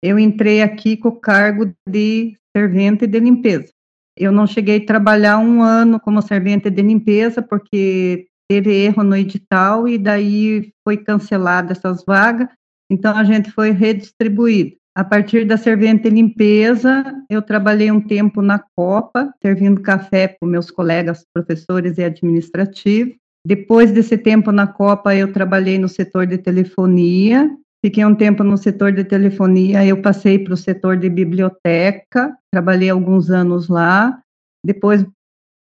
eu 0.03 0.19
entrei 0.19 0.61
aqui 0.61 0.97
com 0.97 1.09
o 1.09 1.21
cargo 1.21 1.73
de 1.89 2.37
servente 2.55 3.07
de 3.07 3.21
limpeza. 3.21 3.73
Eu 4.19 4.33
não 4.33 4.47
cheguei 4.47 4.79
a 4.79 4.87
trabalhar 4.87 5.39
um 5.39 5.62
ano 5.62 6.01
como 6.01 6.21
servente 6.21 6.69
de 6.69 6.83
limpeza, 6.83 7.41
porque 7.41 8.27
teve 8.52 8.71
erro 8.71 9.02
no 9.02 9.16
edital 9.16 9.88
e 9.88 9.97
daí 9.97 10.75
foi 10.85 10.99
cancelada 10.99 11.73
essas 11.73 12.04
vagas, 12.04 12.49
então 12.90 13.16
a 13.16 13.25
gente 13.25 13.50
foi 13.50 13.71
redistribuído. 13.71 14.76
A 14.94 15.02
partir 15.02 15.47
da 15.47 15.56
servente 15.56 16.11
limpeza, 16.11 17.02
eu 17.30 17.40
trabalhei 17.40 17.90
um 17.90 17.99
tempo 17.99 18.42
na 18.42 18.62
Copa, 18.76 19.32
servindo 19.42 19.80
café 19.80 20.28
para 20.28 20.47
meus 20.47 20.71
colegas 20.71 21.25
professores 21.32 21.97
e 21.97 22.04
administrativos. 22.04 23.14
Depois 23.47 23.90
desse 23.90 24.18
tempo 24.18 24.52
na 24.52 24.66
Copa, 24.66 25.16
eu 25.16 25.32
trabalhei 25.32 25.78
no 25.78 25.88
setor 25.88 26.26
de 26.26 26.37
telefonia, 26.37 27.50
Fiquei 27.85 28.04
um 28.04 28.14
tempo 28.14 28.44
no 28.44 28.56
setor 28.56 28.92
de 28.92 29.02
telefonia, 29.02 29.85
eu 29.85 30.00
passei 30.00 30.38
para 30.38 30.54
o 30.54 30.56
setor 30.56 30.97
de 30.97 31.09
biblioteca, 31.09 32.32
trabalhei 32.49 32.88
alguns 32.88 33.28
anos 33.28 33.66
lá. 33.66 34.23
Depois 34.64 35.04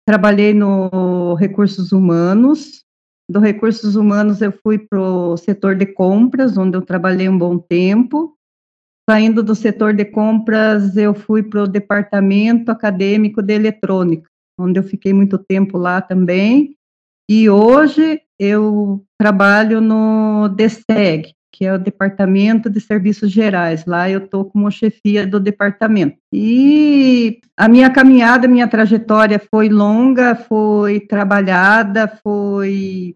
trabalhei 0.06 0.52
no 0.52 1.34
recursos 1.34 1.92
humanos. 1.92 2.82
Do 3.30 3.38
recursos 3.38 3.96
humanos 3.96 4.42
eu 4.42 4.52
fui 4.52 4.78
para 4.78 5.00
o 5.00 5.36
setor 5.36 5.74
de 5.74 5.86
compras, 5.86 6.56
onde 6.56 6.76
eu 6.76 6.82
trabalhei 6.82 7.28
um 7.28 7.38
bom 7.38 7.58
tempo. 7.58 8.36
Saindo 9.08 9.42
do 9.42 9.54
setor 9.54 9.94
de 9.94 10.04
compras, 10.04 10.96
eu 10.96 11.14
fui 11.14 11.42
para 11.42 11.64
o 11.64 11.68
departamento 11.68 12.70
acadêmico 12.70 13.42
de 13.42 13.54
eletrônica, 13.54 14.28
onde 14.58 14.78
eu 14.78 14.84
fiquei 14.84 15.12
muito 15.12 15.38
tempo 15.38 15.76
lá 15.76 16.00
também. 16.00 16.76
E 17.28 17.48
hoje 17.48 18.20
eu 18.38 19.04
trabalho 19.18 19.80
no 19.80 20.48
DSEG, 20.48 21.32
que 21.52 21.66
é 21.66 21.74
o 21.74 21.78
Departamento 21.78 22.70
de 22.70 22.80
Serviços 22.80 23.30
Gerais. 23.30 23.84
Lá 23.84 24.08
eu 24.08 24.24
estou 24.24 24.46
como 24.46 24.70
chefia 24.70 25.26
do 25.26 25.38
departamento. 25.38 26.16
E 26.32 27.40
a 27.56 27.68
minha 27.68 27.90
caminhada, 27.90 28.48
minha 28.48 28.66
trajetória 28.66 29.38
foi 29.38 29.68
longa, 29.68 30.34
foi 30.34 31.00
trabalhada, 31.00 32.08
foi. 32.24 33.14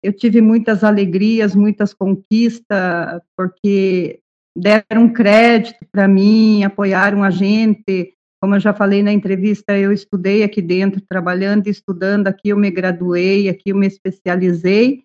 Eu 0.00 0.12
tive 0.12 0.40
muitas 0.40 0.84
alegrias, 0.84 1.54
muitas 1.56 1.92
conquistas, 1.92 3.20
porque 3.36 4.20
deram 4.56 5.12
crédito 5.12 5.84
para 5.90 6.06
mim, 6.06 6.62
apoiaram 6.62 7.24
a 7.24 7.30
gente. 7.30 8.14
Como 8.40 8.54
eu 8.54 8.60
já 8.60 8.72
falei 8.72 9.02
na 9.02 9.12
entrevista, 9.12 9.76
eu 9.76 9.90
estudei 9.90 10.44
aqui 10.44 10.62
dentro, 10.62 11.00
trabalhando 11.00 11.66
e 11.66 11.70
estudando 11.70 12.28
aqui, 12.28 12.50
eu 12.50 12.58
me 12.58 12.70
graduei, 12.70 13.48
aqui 13.48 13.70
eu 13.70 13.76
me 13.76 13.86
especializei 13.86 15.04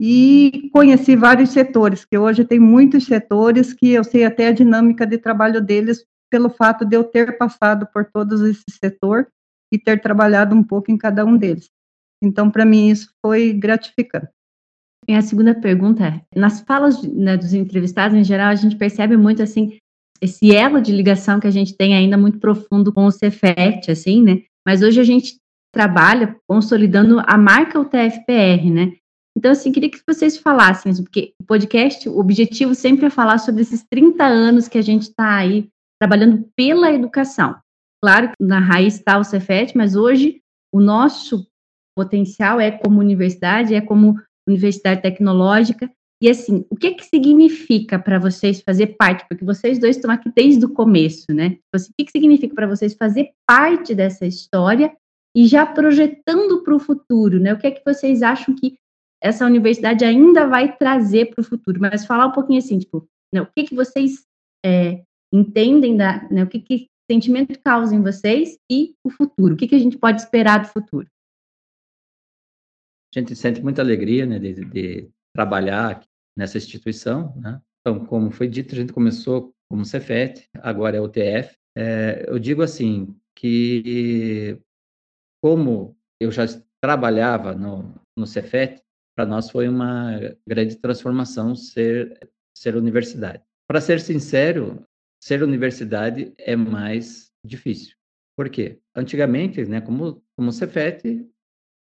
e 0.00 0.70
conheci 0.72 1.16
vários 1.16 1.50
setores, 1.50 2.04
que 2.04 2.16
hoje 2.16 2.44
tem 2.44 2.60
muitos 2.60 3.04
setores 3.04 3.72
que 3.72 3.90
eu 3.90 4.04
sei 4.04 4.24
até 4.24 4.48
a 4.48 4.52
dinâmica 4.52 5.06
de 5.06 5.18
trabalho 5.18 5.60
deles 5.60 6.04
pelo 6.30 6.50
fato 6.50 6.84
de 6.84 6.96
eu 6.96 7.04
ter 7.04 7.36
passado 7.36 7.88
por 7.92 8.04
todos 8.04 8.40
esse 8.42 8.64
setor 8.70 9.26
e 9.72 9.78
ter 9.78 10.00
trabalhado 10.00 10.54
um 10.54 10.62
pouco 10.62 10.90
em 10.90 10.96
cada 10.96 11.24
um 11.24 11.36
deles. 11.36 11.68
Então, 12.22 12.50
para 12.50 12.64
mim, 12.64 12.88
isso 12.88 13.10
foi 13.24 13.52
gratificante. 13.52 14.28
E 15.08 15.14
a 15.14 15.22
segunda 15.22 15.54
pergunta 15.54 16.04
é, 16.04 16.20
nas 16.38 16.60
falas 16.60 17.02
né, 17.02 17.36
dos 17.36 17.54
entrevistados, 17.54 18.16
em 18.16 18.24
geral, 18.24 18.48
a 18.48 18.54
gente 18.54 18.76
percebe 18.76 19.16
muito, 19.16 19.42
assim, 19.42 19.78
esse 20.20 20.54
elo 20.54 20.80
de 20.80 20.92
ligação 20.92 21.40
que 21.40 21.46
a 21.46 21.50
gente 21.50 21.76
tem 21.76 21.94
ainda 21.94 22.18
muito 22.18 22.38
profundo 22.38 22.92
com 22.92 23.06
o 23.06 23.10
Cefet, 23.10 23.90
assim, 23.90 24.22
né? 24.22 24.42
Mas 24.66 24.82
hoje 24.82 25.00
a 25.00 25.04
gente 25.04 25.38
trabalha 25.72 26.36
consolidando 26.46 27.22
a 27.24 27.38
marca 27.38 27.80
UTFPR, 27.80 28.70
né? 28.70 28.92
Então, 29.36 29.52
assim, 29.52 29.70
queria 29.70 29.90
que 29.90 30.00
vocês 30.06 30.36
falassem, 30.36 30.94
porque 31.02 31.32
o 31.40 31.44
podcast, 31.44 32.08
o 32.08 32.18
objetivo 32.18 32.74
sempre 32.74 33.06
é 33.06 33.10
falar 33.10 33.38
sobre 33.38 33.62
esses 33.62 33.84
30 33.88 34.24
anos 34.24 34.68
que 34.68 34.78
a 34.78 34.82
gente 34.82 35.02
está 35.02 35.36
aí 35.36 35.68
trabalhando 36.00 36.48
pela 36.56 36.92
educação. 36.92 37.56
Claro 38.02 38.28
que 38.28 38.44
na 38.44 38.60
raiz 38.60 38.96
está 38.96 39.18
o 39.18 39.24
Cefet, 39.24 39.76
mas 39.76 39.96
hoje 39.96 40.40
o 40.72 40.80
nosso 40.80 41.46
potencial 41.96 42.60
é 42.60 42.70
como 42.70 43.00
universidade, 43.00 43.74
é 43.74 43.80
como 43.80 44.14
universidade 44.48 45.02
tecnológica. 45.02 45.90
E 46.22 46.28
assim, 46.28 46.64
o 46.70 46.76
que 46.76 46.94
que 46.94 47.04
significa 47.04 47.98
para 47.98 48.18
vocês 48.18 48.60
fazer 48.60 48.96
parte? 48.98 49.24
Porque 49.28 49.44
vocês 49.44 49.78
dois 49.78 49.96
estão 49.96 50.10
aqui 50.10 50.30
desde 50.34 50.64
o 50.64 50.72
começo, 50.72 51.26
né? 51.30 51.50
Tipo 51.50 51.74
assim, 51.74 51.90
o 51.90 51.94
que, 51.96 52.04
que 52.04 52.12
significa 52.12 52.54
para 52.54 52.66
vocês 52.66 52.94
fazer 52.94 53.30
parte 53.46 53.94
dessa 53.94 54.26
história 54.26 54.92
e 55.36 55.46
já 55.46 55.64
projetando 55.64 56.62
para 56.62 56.74
o 56.74 56.80
futuro, 56.80 57.38
né? 57.38 57.52
O 57.52 57.58
que 57.58 57.68
é 57.68 57.70
que 57.70 57.84
vocês 57.84 58.22
acham 58.22 58.54
que 58.54 58.76
essa 59.22 59.44
universidade 59.44 60.04
ainda 60.04 60.46
vai 60.46 60.76
trazer 60.76 61.30
para 61.30 61.40
o 61.40 61.44
futuro. 61.44 61.80
Mas 61.80 62.06
falar 62.06 62.26
um 62.26 62.32
pouquinho 62.32 62.58
assim, 62.58 62.78
tipo, 62.78 63.08
né, 63.32 63.40
o 63.40 63.46
que, 63.46 63.64
que 63.64 63.74
vocês 63.74 64.24
é, 64.64 65.02
entendem, 65.32 65.96
da, 65.96 66.28
né, 66.30 66.44
o 66.44 66.46
que, 66.48 66.60
que 66.60 66.88
sentimento 67.10 67.58
causa 67.60 67.94
em 67.94 68.02
vocês 68.02 68.58
e 68.70 68.94
o 69.04 69.10
futuro, 69.10 69.54
o 69.54 69.56
que, 69.56 69.66
que 69.66 69.74
a 69.74 69.78
gente 69.78 69.98
pode 69.98 70.20
esperar 70.20 70.60
do 70.60 70.68
futuro? 70.68 71.08
A 73.14 73.18
gente 73.18 73.34
sente 73.34 73.62
muita 73.62 73.80
alegria 73.80 74.26
né, 74.26 74.38
de, 74.38 74.64
de 74.66 75.10
trabalhar 75.34 76.04
nessa 76.36 76.58
instituição. 76.58 77.34
Né? 77.36 77.60
Então, 77.80 78.04
como 78.04 78.30
foi 78.30 78.46
dito, 78.46 78.74
a 78.74 78.78
gente 78.78 78.92
começou 78.92 79.52
como 79.70 79.84
Cefet, 79.84 80.46
agora 80.58 80.96
é 80.96 81.00
o 81.00 81.08
TF. 81.08 81.56
É, 81.76 82.26
eu 82.28 82.38
digo 82.38 82.62
assim, 82.62 83.16
que 83.34 84.60
como 85.42 85.96
eu 86.20 86.30
já 86.30 86.44
trabalhava 86.82 87.54
no, 87.54 87.94
no 88.16 88.26
Cefet, 88.26 88.82
para 89.18 89.26
nós 89.26 89.50
foi 89.50 89.68
uma 89.68 90.12
grande 90.46 90.76
transformação 90.76 91.52
ser, 91.56 92.30
ser 92.56 92.76
universidade. 92.76 93.42
Para 93.66 93.80
ser 93.80 93.98
sincero, 94.00 94.86
ser 95.20 95.42
universidade 95.42 96.32
é 96.38 96.54
mais 96.54 97.32
difícil. 97.44 97.96
Por 98.36 98.48
quê? 98.48 98.78
Antigamente, 98.94 99.64
né, 99.64 99.80
como, 99.80 100.22
como 100.36 100.52
Cefet, 100.52 101.28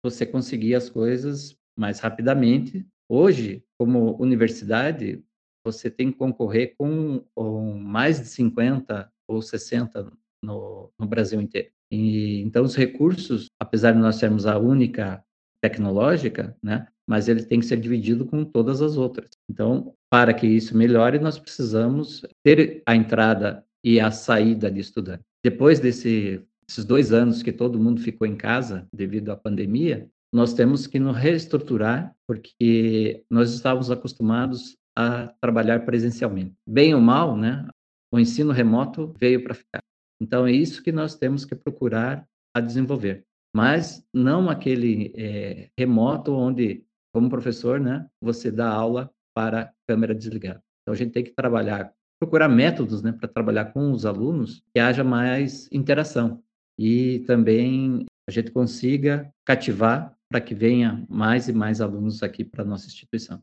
você 0.04 0.24
conseguia 0.24 0.78
as 0.78 0.88
coisas 0.88 1.58
mais 1.76 1.98
rapidamente. 1.98 2.86
Hoje, 3.08 3.64
como 3.76 4.16
universidade, 4.22 5.20
você 5.64 5.90
tem 5.90 6.12
que 6.12 6.18
concorrer 6.18 6.76
com, 6.78 7.24
com 7.34 7.76
mais 7.76 8.20
de 8.20 8.28
50 8.28 9.12
ou 9.26 9.42
60 9.42 10.12
no, 10.44 10.92
no 10.96 11.06
Brasil 11.08 11.40
inteiro. 11.40 11.72
E, 11.90 12.40
então, 12.42 12.62
os 12.62 12.76
recursos, 12.76 13.48
apesar 13.58 13.90
de 13.90 13.98
nós 13.98 14.14
sermos 14.14 14.46
a 14.46 14.56
única 14.56 15.24
tecnológica, 15.60 16.56
né, 16.62 16.86
mas 17.08 17.28
ele 17.28 17.42
tem 17.44 17.60
que 17.60 17.66
ser 17.66 17.78
dividido 17.78 18.26
com 18.26 18.44
todas 18.44 18.82
as 18.82 18.96
outras. 18.96 19.30
Então, 19.48 19.94
para 20.10 20.34
que 20.34 20.46
isso 20.46 20.76
melhore, 20.76 21.18
nós 21.18 21.38
precisamos 21.38 22.22
ter 22.42 22.82
a 22.86 22.96
entrada 22.96 23.64
e 23.84 24.00
a 24.00 24.10
saída 24.10 24.70
de 24.70 24.80
estudante. 24.80 25.22
Depois 25.44 25.78
desse, 25.78 26.42
desses 26.66 26.84
dois 26.84 27.12
anos 27.12 27.42
que 27.42 27.52
todo 27.52 27.78
mundo 27.78 28.00
ficou 28.00 28.26
em 28.26 28.36
casa 28.36 28.88
devido 28.92 29.30
à 29.30 29.36
pandemia, 29.36 30.08
nós 30.32 30.52
temos 30.52 30.86
que 30.86 30.98
nos 30.98 31.16
reestruturar, 31.16 32.14
porque 32.26 33.22
nós 33.30 33.54
estávamos 33.54 33.90
acostumados 33.90 34.76
a 34.96 35.28
trabalhar 35.40 35.84
presencialmente. 35.84 36.54
Bem 36.66 36.94
ou 36.94 37.00
mal, 37.00 37.36
né? 37.36 37.68
O 38.12 38.18
ensino 38.18 38.52
remoto 38.52 39.14
veio 39.18 39.42
para 39.44 39.54
ficar. 39.54 39.80
Então, 40.20 40.46
é 40.46 40.52
isso 40.52 40.82
que 40.82 40.90
nós 40.90 41.14
temos 41.14 41.44
que 41.44 41.54
procurar 41.54 42.26
a 42.54 42.60
desenvolver. 42.60 43.24
Mas 43.54 44.04
não 44.12 44.50
aquele 44.50 45.12
é, 45.16 45.70
remoto 45.78 46.32
onde 46.32 46.84
como 47.16 47.30
professor, 47.30 47.80
né, 47.80 48.06
você 48.20 48.50
dá 48.50 48.68
aula 48.68 49.10
para 49.34 49.72
câmera 49.88 50.14
desligada. 50.14 50.62
Então 50.82 50.92
a 50.92 50.94
gente 50.94 51.12
tem 51.12 51.24
que 51.24 51.30
trabalhar, 51.30 51.90
procurar 52.20 52.46
métodos, 52.46 53.02
né, 53.02 53.10
para 53.10 53.26
trabalhar 53.26 53.72
com 53.72 53.90
os 53.90 54.04
alunos 54.04 54.62
que 54.74 54.78
haja 54.78 55.02
mais 55.02 55.66
interação 55.72 56.44
e 56.78 57.20
também 57.20 58.04
a 58.28 58.30
gente 58.30 58.50
consiga 58.50 59.32
cativar 59.46 60.14
para 60.30 60.42
que 60.42 60.54
venha 60.54 61.06
mais 61.08 61.48
e 61.48 61.54
mais 61.54 61.80
alunos 61.80 62.22
aqui 62.22 62.44
para 62.44 62.66
nossa 62.66 62.86
instituição. 62.86 63.42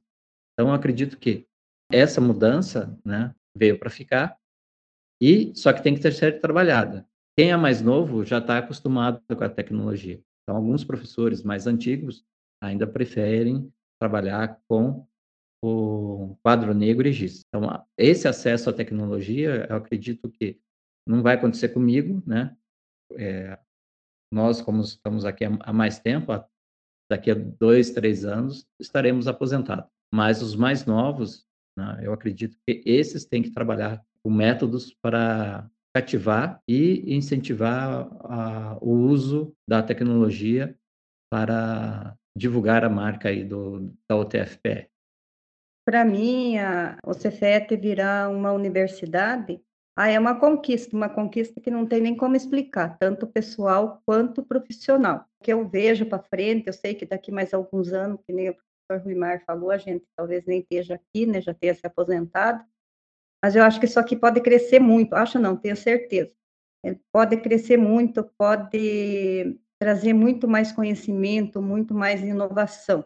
Então 0.53 0.71
acredito 0.71 1.17
que 1.17 1.47
essa 1.91 2.21
mudança, 2.21 2.95
né, 3.03 3.33
veio 3.57 3.79
para 3.79 3.89
ficar 3.89 4.37
e 5.19 5.51
só 5.55 5.73
que 5.73 5.81
tem 5.81 5.95
que 5.95 6.01
ter 6.01 6.13
ser 6.13 6.39
trabalhada. 6.39 7.07
Quem 7.35 7.51
é 7.51 7.57
mais 7.57 7.81
novo 7.81 8.23
já 8.23 8.37
está 8.37 8.59
acostumado 8.59 9.19
com 9.35 9.43
a 9.43 9.49
tecnologia. 9.49 10.21
Então 10.43 10.55
alguns 10.55 10.83
professores 10.83 11.41
mais 11.41 11.65
antigos 11.65 12.23
ainda 12.63 12.87
preferem 12.87 13.71
trabalhar 13.99 14.59
com 14.67 15.05
o 15.63 16.35
quadro 16.43 16.73
negro 16.73 17.07
e 17.07 17.13
giz. 17.13 17.43
Então, 17.47 17.85
esse 17.97 18.27
acesso 18.27 18.69
à 18.69 18.73
tecnologia, 18.73 19.67
eu 19.69 19.75
acredito 19.75 20.29
que 20.29 20.59
não 21.07 21.21
vai 21.21 21.35
acontecer 21.35 21.69
comigo, 21.69 22.21
né? 22.25 22.55
É, 23.15 23.57
nós, 24.31 24.61
como 24.61 24.81
estamos 24.81 25.25
aqui 25.25 25.45
há 25.45 25.73
mais 25.73 25.99
tempo, 25.99 26.31
daqui 27.09 27.31
a 27.31 27.35
dois, 27.35 27.91
três 27.91 28.25
anos, 28.25 28.65
estaremos 28.79 29.27
aposentados. 29.27 29.85
Mas 30.13 30.41
os 30.41 30.55
mais 30.55 30.85
novos, 30.85 31.45
né, 31.77 32.01
eu 32.01 32.13
acredito 32.13 32.57
que 32.67 32.81
esses 32.85 33.25
têm 33.25 33.43
que 33.43 33.51
trabalhar 33.51 34.03
com 34.23 34.31
métodos 34.31 34.93
para 35.01 35.69
cativar 35.95 36.61
e 36.67 37.15
incentivar 37.15 38.09
a, 38.21 38.77
o 38.81 38.91
uso 38.91 39.53
da 39.67 39.83
tecnologia 39.83 40.75
para 41.31 42.17
divulgar 42.35 42.83
a 42.83 42.89
marca 42.89 43.29
aí 43.29 43.43
do, 43.43 43.93
da 44.09 44.17
UTFPR? 44.17 44.87
Para 45.85 46.05
mim, 46.05 46.57
a, 46.57 46.97
o 47.05 47.13
Cefet 47.13 47.75
virar 47.75 48.29
uma 48.29 48.51
universidade, 48.51 49.61
ah, 49.95 50.09
é 50.09 50.17
uma 50.17 50.39
conquista, 50.39 50.95
uma 50.95 51.09
conquista 51.09 51.59
que 51.61 51.69
não 51.69 51.85
tem 51.85 52.01
nem 52.01 52.15
como 52.15 52.35
explicar, 52.35 52.97
tanto 52.97 53.27
pessoal 53.27 54.01
quanto 54.05 54.43
profissional. 54.43 55.25
O 55.39 55.43
que 55.43 55.53
eu 55.53 55.67
vejo 55.67 56.05
para 56.05 56.23
frente, 56.23 56.67
eu 56.67 56.73
sei 56.73 56.95
que 56.95 57.05
daqui 57.05 57.31
mais 57.31 57.53
alguns 57.53 57.93
anos, 57.93 58.19
que 58.25 58.33
nem 58.33 58.49
o 58.49 58.55
professor 58.55 59.05
Ruimar 59.05 59.43
falou, 59.45 59.69
a 59.69 59.77
gente 59.77 60.05
talvez 60.15 60.45
nem 60.45 60.61
esteja 60.61 60.95
aqui, 60.95 61.25
né, 61.25 61.41
já 61.41 61.53
tenha 61.53 61.75
se 61.75 61.85
aposentado, 61.85 62.63
mas 63.43 63.55
eu 63.55 63.63
acho 63.63 63.79
que 63.79 63.85
isso 63.85 63.99
aqui 63.99 64.15
pode 64.15 64.41
crescer 64.41 64.79
muito, 64.79 65.13
acho 65.13 65.37
não, 65.37 65.57
tenho 65.57 65.75
certeza. 65.75 66.33
Pode 67.11 67.37
crescer 67.37 67.77
muito, 67.77 68.23
pode 68.37 69.59
trazer 69.83 70.13
muito 70.13 70.47
mais 70.47 70.71
conhecimento, 70.71 71.61
muito 71.61 71.93
mais 71.93 72.21
inovação. 72.23 73.03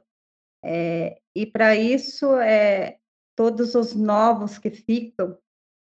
É, 0.64 1.20
e 1.36 1.44
para 1.44 1.76
isso, 1.76 2.36
é, 2.36 3.00
todos 3.36 3.74
os 3.74 3.96
novos 3.96 4.60
que 4.60 4.70
ficam 4.70 5.36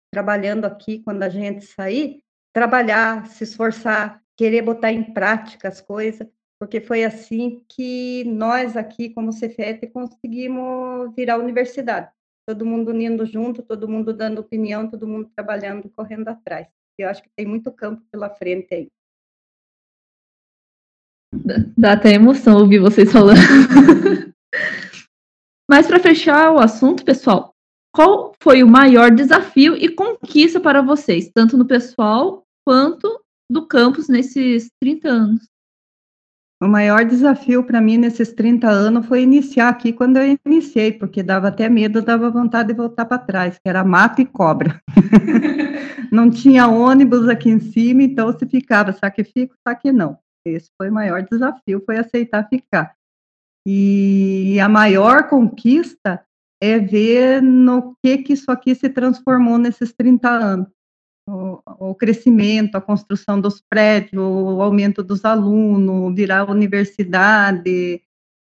trabalhando 0.10 0.64
aqui, 0.64 1.00
quando 1.00 1.24
a 1.24 1.28
gente 1.28 1.66
sair, 1.66 2.24
trabalhar, 2.54 3.28
se 3.28 3.44
esforçar, 3.44 4.24
querer 4.38 4.62
botar 4.62 4.94
em 4.94 5.04
prática 5.14 5.68
as 5.68 5.82
coisas, 5.82 6.30
porque 6.58 6.80
foi 6.80 7.04
assim 7.04 7.66
que 7.68 8.24
nós 8.24 8.78
aqui, 8.78 9.10
como 9.10 9.38
CFET, 9.38 9.88
conseguimos 9.88 11.14
virar 11.14 11.38
universidade. 11.38 12.10
Todo 12.48 12.66
mundo 12.66 12.92
unindo 12.92 13.26
junto, 13.26 13.62
todo 13.62 13.90
mundo 13.90 14.14
dando 14.14 14.40
opinião, 14.40 14.90
todo 14.90 15.06
mundo 15.06 15.30
trabalhando, 15.36 15.90
correndo 15.90 16.30
atrás. 16.30 16.68
Eu 16.98 17.10
acho 17.10 17.22
que 17.22 17.30
tem 17.36 17.46
muito 17.46 17.70
campo 17.70 18.02
pela 18.10 18.30
frente 18.30 18.74
aí. 18.74 18.90
Dá 21.78 21.94
até 21.94 22.14
emoção 22.14 22.58
ouvir 22.58 22.80
vocês 22.80 23.12
falando. 23.12 23.40
Mas 25.70 25.88
para 25.88 26.00
fechar 26.00 26.52
o 26.52 26.60
assunto, 26.60 27.04
pessoal, 27.04 27.54
qual 27.94 28.34
foi 28.42 28.64
o 28.64 28.68
maior 28.68 29.10
desafio 29.10 29.76
e 29.76 29.90
conquista 29.90 30.60
para 30.60 30.82
vocês, 30.82 31.32
tanto 31.34 31.58
no 31.58 31.66
pessoal 31.66 32.44
quanto 32.66 33.20
do 33.50 33.66
campus 33.66 34.08
nesses 34.08 34.70
30 34.82 35.08
anos? 35.08 35.42
O 36.62 36.68
maior 36.68 37.04
desafio 37.04 37.64
para 37.64 37.82
mim 37.82 37.98
nesses 37.98 38.32
30 38.32 38.68
anos 38.70 39.06
foi 39.06 39.22
iniciar 39.22 39.70
aqui 39.70 39.92
quando 39.92 40.18
eu 40.18 40.38
iniciei, 40.46 40.92
porque 40.92 41.22
dava 41.22 41.50
até 41.50 41.68
medo, 41.68 42.02
dava 42.02 42.30
vontade 42.30 42.70
de 42.70 42.74
voltar 42.74 43.06
para 43.06 43.18
trás, 43.18 43.56
que 43.56 43.70
era 43.70 43.84
mato 43.84 44.22
e 44.22 44.26
cobra. 44.26 44.80
não 46.12 46.30
tinha 46.30 46.68
ônibus 46.68 47.28
aqui 47.28 47.50
em 47.50 47.60
cima, 47.60 48.04
então 48.04 48.32
se 48.38 48.46
ficava, 48.46 48.94
sacrifico, 48.94 49.54
saque 49.68 49.92
não. 49.92 50.18
Esse 50.46 50.70
foi 50.78 50.90
o 50.90 50.94
maior 50.94 51.24
desafio, 51.24 51.84
foi 51.86 51.98
aceitar 51.98 52.48
ficar. 52.48 52.96
E 53.68 54.60
a 54.60 54.70
maior 54.70 55.28
conquista 55.28 56.24
é 56.62 56.78
ver 56.78 57.42
no 57.42 57.96
que, 58.04 58.20
que 58.20 58.34
isso 58.34 58.52
aqui 58.52 58.76
se 58.76 58.88
transformou 58.90 59.58
nesses 59.58 59.92
30 59.94 60.30
anos. 60.30 60.68
O, 61.28 61.90
o 61.90 61.96
crescimento, 61.96 62.76
a 62.76 62.82
construção 62.82 63.42
dos 63.42 63.60
prédios, 63.60 64.22
o 64.22 64.62
aumento 64.62 65.04
dos 65.04 65.26
alunos, 65.26 66.16
virar 66.16 66.50
universidade, 66.50 68.04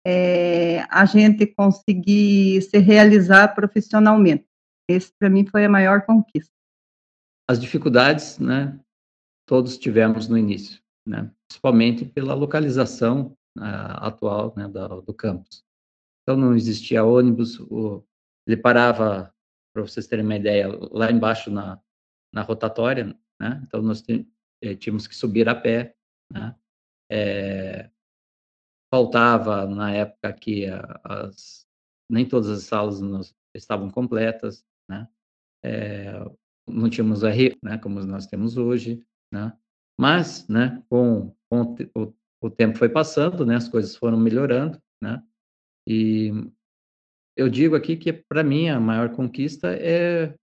é, 0.05 0.85
a 0.91 1.05
gente 1.05 1.47
conseguir 1.47 2.61
se 2.63 2.79
realizar 2.79 3.55
profissionalmente. 3.55 4.47
Esse, 4.91 5.13
para 5.17 5.31
mim, 5.31 5.47
foi 5.47 5.65
a 5.65 5.69
maior 5.69 6.05
conquista. 6.05 6.53
As 7.49 7.61
dificuldades, 7.61 8.39
né, 8.41 8.77
todos 9.47 9.79
tivemos 9.79 10.29
no 10.29 10.37
início 10.37 10.83
né? 11.07 11.31
Principalmente 11.55 12.05
pela 12.05 12.35
localização 12.35 13.37
uh, 13.57 13.99
atual 13.99 14.53
né, 14.57 14.67
do, 14.67 15.03
do, 15.03 15.15
campus. 15.15 15.65
Então, 16.23 16.37
não 16.37 16.57
existia 16.57 17.05
ônibus, 17.05 17.61
o, 17.61 18.05
ele 18.47 18.57
parava, 18.57 19.33
para 19.73 19.83
vocês 19.83 20.07
terem 20.07 20.25
uma 20.25 20.37
ideia, 20.37 20.69
lá 20.91 21.11
embaixo 21.13 21.51
na, 21.51 21.81
na 22.33 22.43
rotatória, 22.43 23.17
né? 23.41 23.63
então 23.67 23.83
nós 23.83 24.03
eh, 24.63 24.75
tínhamos 24.75 25.07
que 25.07 25.15
subir 25.15 25.49
a 25.49 25.55
pé, 25.55 25.95
né? 26.33 26.57
É, 27.11 27.91
faltava 28.93 29.67
na 29.67 29.93
época 29.93 30.33
que 30.33 30.67
as, 31.05 31.67
nem 32.11 32.27
todas 32.27 32.49
as 32.49 32.63
salas 32.63 33.01
nos, 33.01 33.35
estavam 33.55 33.91
completas, 33.91 34.65
né? 34.89 35.09
É, 35.63 36.13
não 36.67 36.89
tínhamos 36.89 37.23
R, 37.23 37.57
né, 37.63 37.79
como 37.79 38.01
nós 38.05 38.27
temos 38.27 38.57
hoje, 38.57 39.05
né? 39.33 39.57
Mas, 39.99 40.49
né, 40.49 40.83
com, 40.89 41.35
com 41.49 41.77
o, 41.95 42.15
o, 42.43 42.51
tempo 42.51 42.79
foi 42.79 42.89
passando, 42.89 43.47
né, 43.47 43.57
as 43.57 43.69
coisas 43.69 43.97
foram 43.97 44.19
melhorando, 44.19 44.81
né, 45.01 45.23
e 45.87 46.31
eu 47.37 47.49
digo 47.49 47.77
aqui 47.77 47.97
que 47.97 48.13
para 48.13 48.43
mim 48.43 48.69
a 48.69 48.81
maior 48.81 49.15
conquista 49.15 49.75
é 49.75 50.35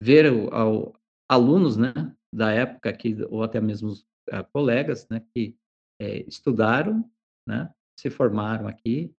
ver 0.00 0.32
o, 0.32 0.52
ao, 0.54 0.94
alunos, 1.28 1.76
né, 1.76 1.92
da 2.32 2.52
época 2.52 2.90
aqui, 2.90 3.16
ou 3.28 3.42
até 3.42 3.60
mesmo 3.60 3.88
os, 3.88 4.00
uh, 4.30 4.44
colegas, 4.52 5.08
né, 5.08 5.24
que 5.34 5.56
é, 6.00 6.18
estudaram, 6.28 7.08
né, 7.48 7.72
se 7.98 8.10
formaram 8.10 8.66
aqui, 8.66 9.14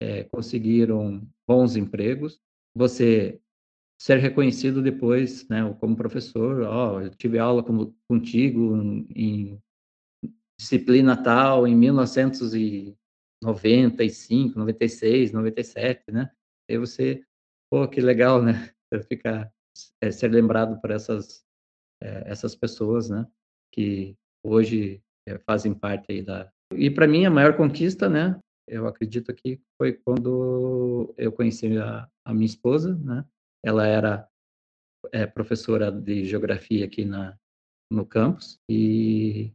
é, 0.00 0.24
conseguiram 0.24 1.26
bons 1.46 1.76
empregos. 1.76 2.40
Você 2.74 3.40
ser 3.98 4.18
reconhecido 4.18 4.82
depois, 4.82 5.48
né, 5.48 5.62
como 5.80 5.96
professor, 5.96 6.62
ó, 6.62 6.96
oh, 6.96 7.00
eu 7.00 7.10
tive 7.10 7.38
aula 7.38 7.62
com, 7.62 7.94
contigo 8.08 8.76
em 9.14 9.60
disciplina 10.58 11.22
tal, 11.22 11.66
em 11.66 11.74
1900 11.74 12.54
e 12.54 12.96
95, 13.42 14.58
96, 14.58 15.32
97, 15.32 16.10
né? 16.10 16.30
Aí 16.70 16.78
você, 16.78 17.22
pô, 17.70 17.86
que 17.86 18.00
legal, 18.00 18.42
né? 18.42 18.70
Ficar 19.08 19.52
é, 20.00 20.10
ser 20.10 20.28
lembrado 20.28 20.80
por 20.80 20.90
essas 20.90 21.46
é, 22.02 22.30
essas 22.30 22.54
pessoas, 22.54 23.08
né? 23.08 23.26
Que 23.72 24.16
hoje 24.44 25.02
é, 25.26 25.38
fazem 25.38 25.74
parte 25.74 26.12
aí 26.12 26.22
da. 26.22 26.50
E 26.74 26.90
para 26.90 27.06
mim 27.06 27.24
a 27.24 27.30
maior 27.30 27.56
conquista, 27.56 28.08
né? 28.08 28.38
Eu 28.68 28.86
acredito 28.86 29.32
que 29.32 29.60
foi 29.78 29.92
quando 29.92 31.14
eu 31.16 31.30
conheci 31.30 31.78
a, 31.78 32.08
a 32.24 32.34
minha 32.34 32.46
esposa, 32.46 32.96
né? 32.96 33.24
Ela 33.66 33.86
era 33.86 34.28
é, 35.12 35.26
professora 35.26 35.90
de 35.90 36.24
geografia 36.24 36.84
aqui 36.84 37.04
na 37.04 37.36
no 37.90 38.04
campus 38.04 38.60
e 38.68 39.52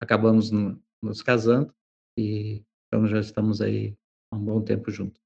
acabamos 0.00 0.50
no, 0.50 0.80
nos 1.02 1.22
casando 1.22 1.74
e 2.18 2.62
então 2.86 3.06
já 3.06 3.18
estamos 3.18 3.60
aí 3.60 3.96
há 4.32 4.36
um 4.36 4.44
bom 4.44 4.62
tempo 4.62 4.90
juntos. 4.90 5.20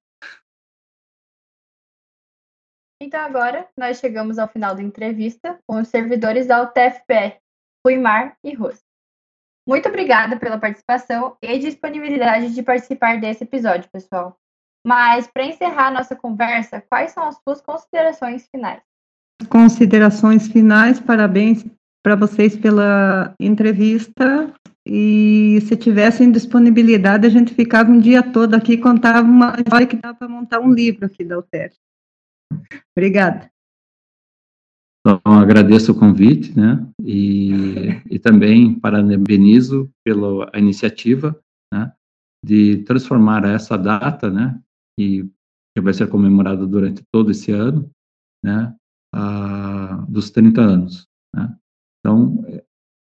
Então 3.01 3.21
agora 3.21 3.69
nós 3.77 3.99
chegamos 3.99 4.39
ao 4.39 4.49
final 4.49 4.75
da 4.75 4.83
entrevista 4.83 5.61
com 5.67 5.81
os 5.81 5.89
servidores 5.89 6.47
da 6.47 6.63
UTFPR, 6.63 7.39
Ruimar 7.87 8.37
e 8.43 8.55
Rose. 8.55 8.83
Muito 9.67 9.89
obrigada 9.89 10.39
pela 10.39 10.59
participação 10.59 11.37
e 11.43 11.59
disponibilidade 11.59 12.55
de 12.55 12.63
participar 12.63 13.21
desse 13.21 13.45
episódio, 13.45 13.91
pessoal. 13.91 14.39
Mas 14.89 15.27
para 15.27 15.45
encerrar 15.45 15.93
nossa 15.93 16.17
conversa, 16.17 16.83
quais 16.89 17.11
são 17.11 17.25
as 17.25 17.37
suas 17.47 17.61
considerações 17.61 18.49
finais? 18.51 18.81
Considerações 19.51 20.49
finais, 20.49 20.99
parabéns 20.99 21.63
para 22.03 22.17
vocês 22.17 22.57
pela 22.57 23.35
entrevista. 23.39 24.51
E 24.87 25.61
se 25.67 25.77
tivessem 25.77 26.33
disponibilidade, 26.33 27.27
a 27.27 27.29
gente 27.29 27.53
ficava 27.53 27.91
um 27.91 28.01
dia 28.01 28.23
todo 28.23 28.55
aqui 28.55 28.73
e 28.73 28.81
contava 28.81 29.21
uma 29.21 29.57
história 29.59 29.87
que 29.87 29.97
dá 29.97 30.15
para 30.15 30.27
montar 30.27 30.59
um 30.61 30.73
livro 30.73 31.05
aqui 31.05 31.23
da 31.23 31.39
UTER. 31.39 31.71
Obrigada. 32.97 33.51
Então, 35.07 35.21
agradeço 35.27 35.93
o 35.93 35.99
convite, 35.99 36.59
né? 36.59 36.83
E, 37.05 38.01
e 38.11 38.19
também 38.19 38.81
parabenizo 38.81 39.91
pela 40.03 40.51
iniciativa, 40.55 41.39
né? 41.71 41.93
De 42.43 42.79
transformar 42.85 43.45
essa 43.45 43.77
data, 43.77 44.31
né? 44.31 44.59
E 44.99 45.25
que 45.77 45.81
vai 45.81 45.95
ser 45.95 46.09
comemorada 46.09 46.67
durante 46.67 47.05
todo 47.13 47.31
esse 47.31 47.53
ano, 47.53 47.91
né? 48.45 48.75
A, 49.15 50.05
dos 50.09 50.31
30 50.31 50.61
anos, 50.61 51.07
né? 51.35 51.57
Então, 52.01 52.45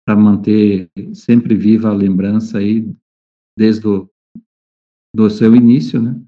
para 0.07 0.15
manter 0.15 0.89
sempre 1.13 1.55
viva 1.55 1.89
a 1.89 1.93
lembrança 1.93 2.59
aí, 2.59 2.95
desde 3.57 3.87
o 3.87 4.09
do 5.15 5.29
seu 5.29 5.55
início, 5.55 6.01
né? 6.01 6.21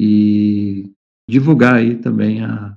E 0.00 0.90
divulgar 1.28 1.74
aí 1.74 2.00
também 2.00 2.42
a, 2.42 2.76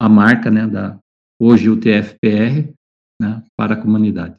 a 0.00 0.08
marca, 0.08 0.50
né, 0.50 0.66
da 0.66 0.98
hoje 1.40 1.68
o 1.68 1.78
TFPR, 1.78 2.72
né, 3.20 3.44
para 3.56 3.74
a 3.74 3.80
comunidade. 3.80 4.36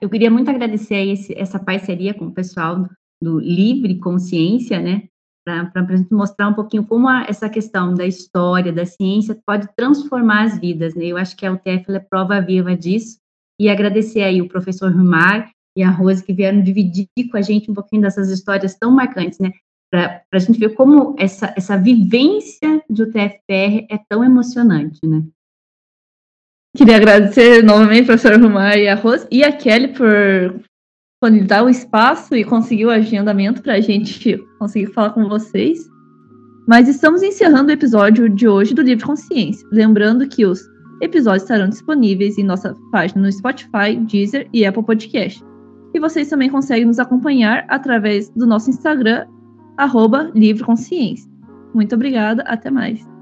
Eu 0.00 0.10
queria 0.10 0.30
muito 0.30 0.50
agradecer 0.50 1.06
esse, 1.06 1.32
essa 1.34 1.62
parceria 1.62 2.12
com 2.12 2.26
o 2.26 2.34
pessoal 2.34 2.88
do 3.22 3.38
Livre 3.38 3.98
Consciência, 3.98 4.80
né, 4.80 5.08
para 5.46 5.86
mostrar 6.10 6.48
um 6.48 6.54
pouquinho 6.54 6.84
como 6.84 7.08
a, 7.08 7.24
essa 7.28 7.48
questão 7.48 7.94
da 7.94 8.04
história, 8.04 8.72
da 8.72 8.84
ciência, 8.84 9.38
pode 9.46 9.68
transformar 9.76 10.42
as 10.42 10.58
vidas, 10.58 10.94
né? 10.96 11.06
Eu 11.06 11.16
acho 11.16 11.36
que 11.36 11.46
a 11.46 11.52
UTF 11.52 11.92
é 11.92 12.00
prova 12.00 12.40
viva 12.40 12.76
disso. 12.76 13.18
E 13.60 13.68
agradecer 13.68 14.22
aí 14.22 14.42
o 14.42 14.48
professor 14.48 14.90
Rumar 14.90 15.50
e 15.76 15.84
a 15.84 15.90
Rose 15.90 16.24
que 16.24 16.32
vieram 16.32 16.60
dividir 16.60 17.08
com 17.30 17.36
a 17.36 17.42
gente 17.42 17.70
um 17.70 17.74
pouquinho 17.74 18.02
dessas 18.02 18.28
histórias 18.28 18.74
tão 18.74 18.90
marcantes, 18.90 19.38
né? 19.38 19.52
Para 19.88 20.24
a 20.32 20.38
gente 20.38 20.58
ver 20.58 20.74
como 20.74 21.14
essa, 21.16 21.54
essa 21.56 21.76
vivência 21.76 22.82
de 22.90 23.02
UTFPR 23.04 23.86
é 23.88 23.98
tão 24.08 24.24
emocionante, 24.24 24.98
né? 25.06 25.22
Queria 26.76 26.96
agradecer 26.96 27.62
novamente 27.62 28.06
professor 28.06 28.38
Rumar 28.38 28.76
e 28.76 28.88
a 28.88 28.96
Rose 28.96 29.26
e 29.30 29.44
a 29.44 29.52
Kelly 29.52 29.94
por 29.94 30.60
disponibilizar 31.26 31.64
o 31.64 31.68
espaço 31.68 32.34
e 32.34 32.44
conseguir 32.44 32.86
o 32.86 32.90
agendamento 32.90 33.62
para 33.62 33.74
a 33.74 33.80
gente 33.80 34.38
conseguir 34.58 34.92
falar 34.92 35.10
com 35.10 35.28
vocês. 35.28 35.88
Mas 36.66 36.88
estamos 36.88 37.22
encerrando 37.22 37.68
o 37.68 37.72
episódio 37.72 38.28
de 38.28 38.48
hoje 38.48 38.74
do 38.74 38.82
Livre 38.82 39.04
Consciência. 39.04 39.66
Lembrando 39.70 40.28
que 40.28 40.44
os 40.44 40.60
episódios 41.00 41.42
estarão 41.42 41.68
disponíveis 41.68 42.38
em 42.38 42.44
nossa 42.44 42.74
página 42.90 43.22
no 43.22 43.32
Spotify, 43.32 43.96
Deezer 44.08 44.48
e 44.52 44.64
Apple 44.64 44.84
Podcast. 44.84 45.44
E 45.94 46.00
vocês 46.00 46.28
também 46.28 46.50
conseguem 46.50 46.86
nos 46.86 46.98
acompanhar 46.98 47.64
através 47.68 48.28
do 48.30 48.46
nosso 48.46 48.70
Instagram, 48.70 49.26
arroba 49.76 50.30
Livre 50.34 50.64
Consciência. 50.64 51.30
Muito 51.74 51.94
obrigada, 51.94 52.42
até 52.42 52.70
mais. 52.70 53.15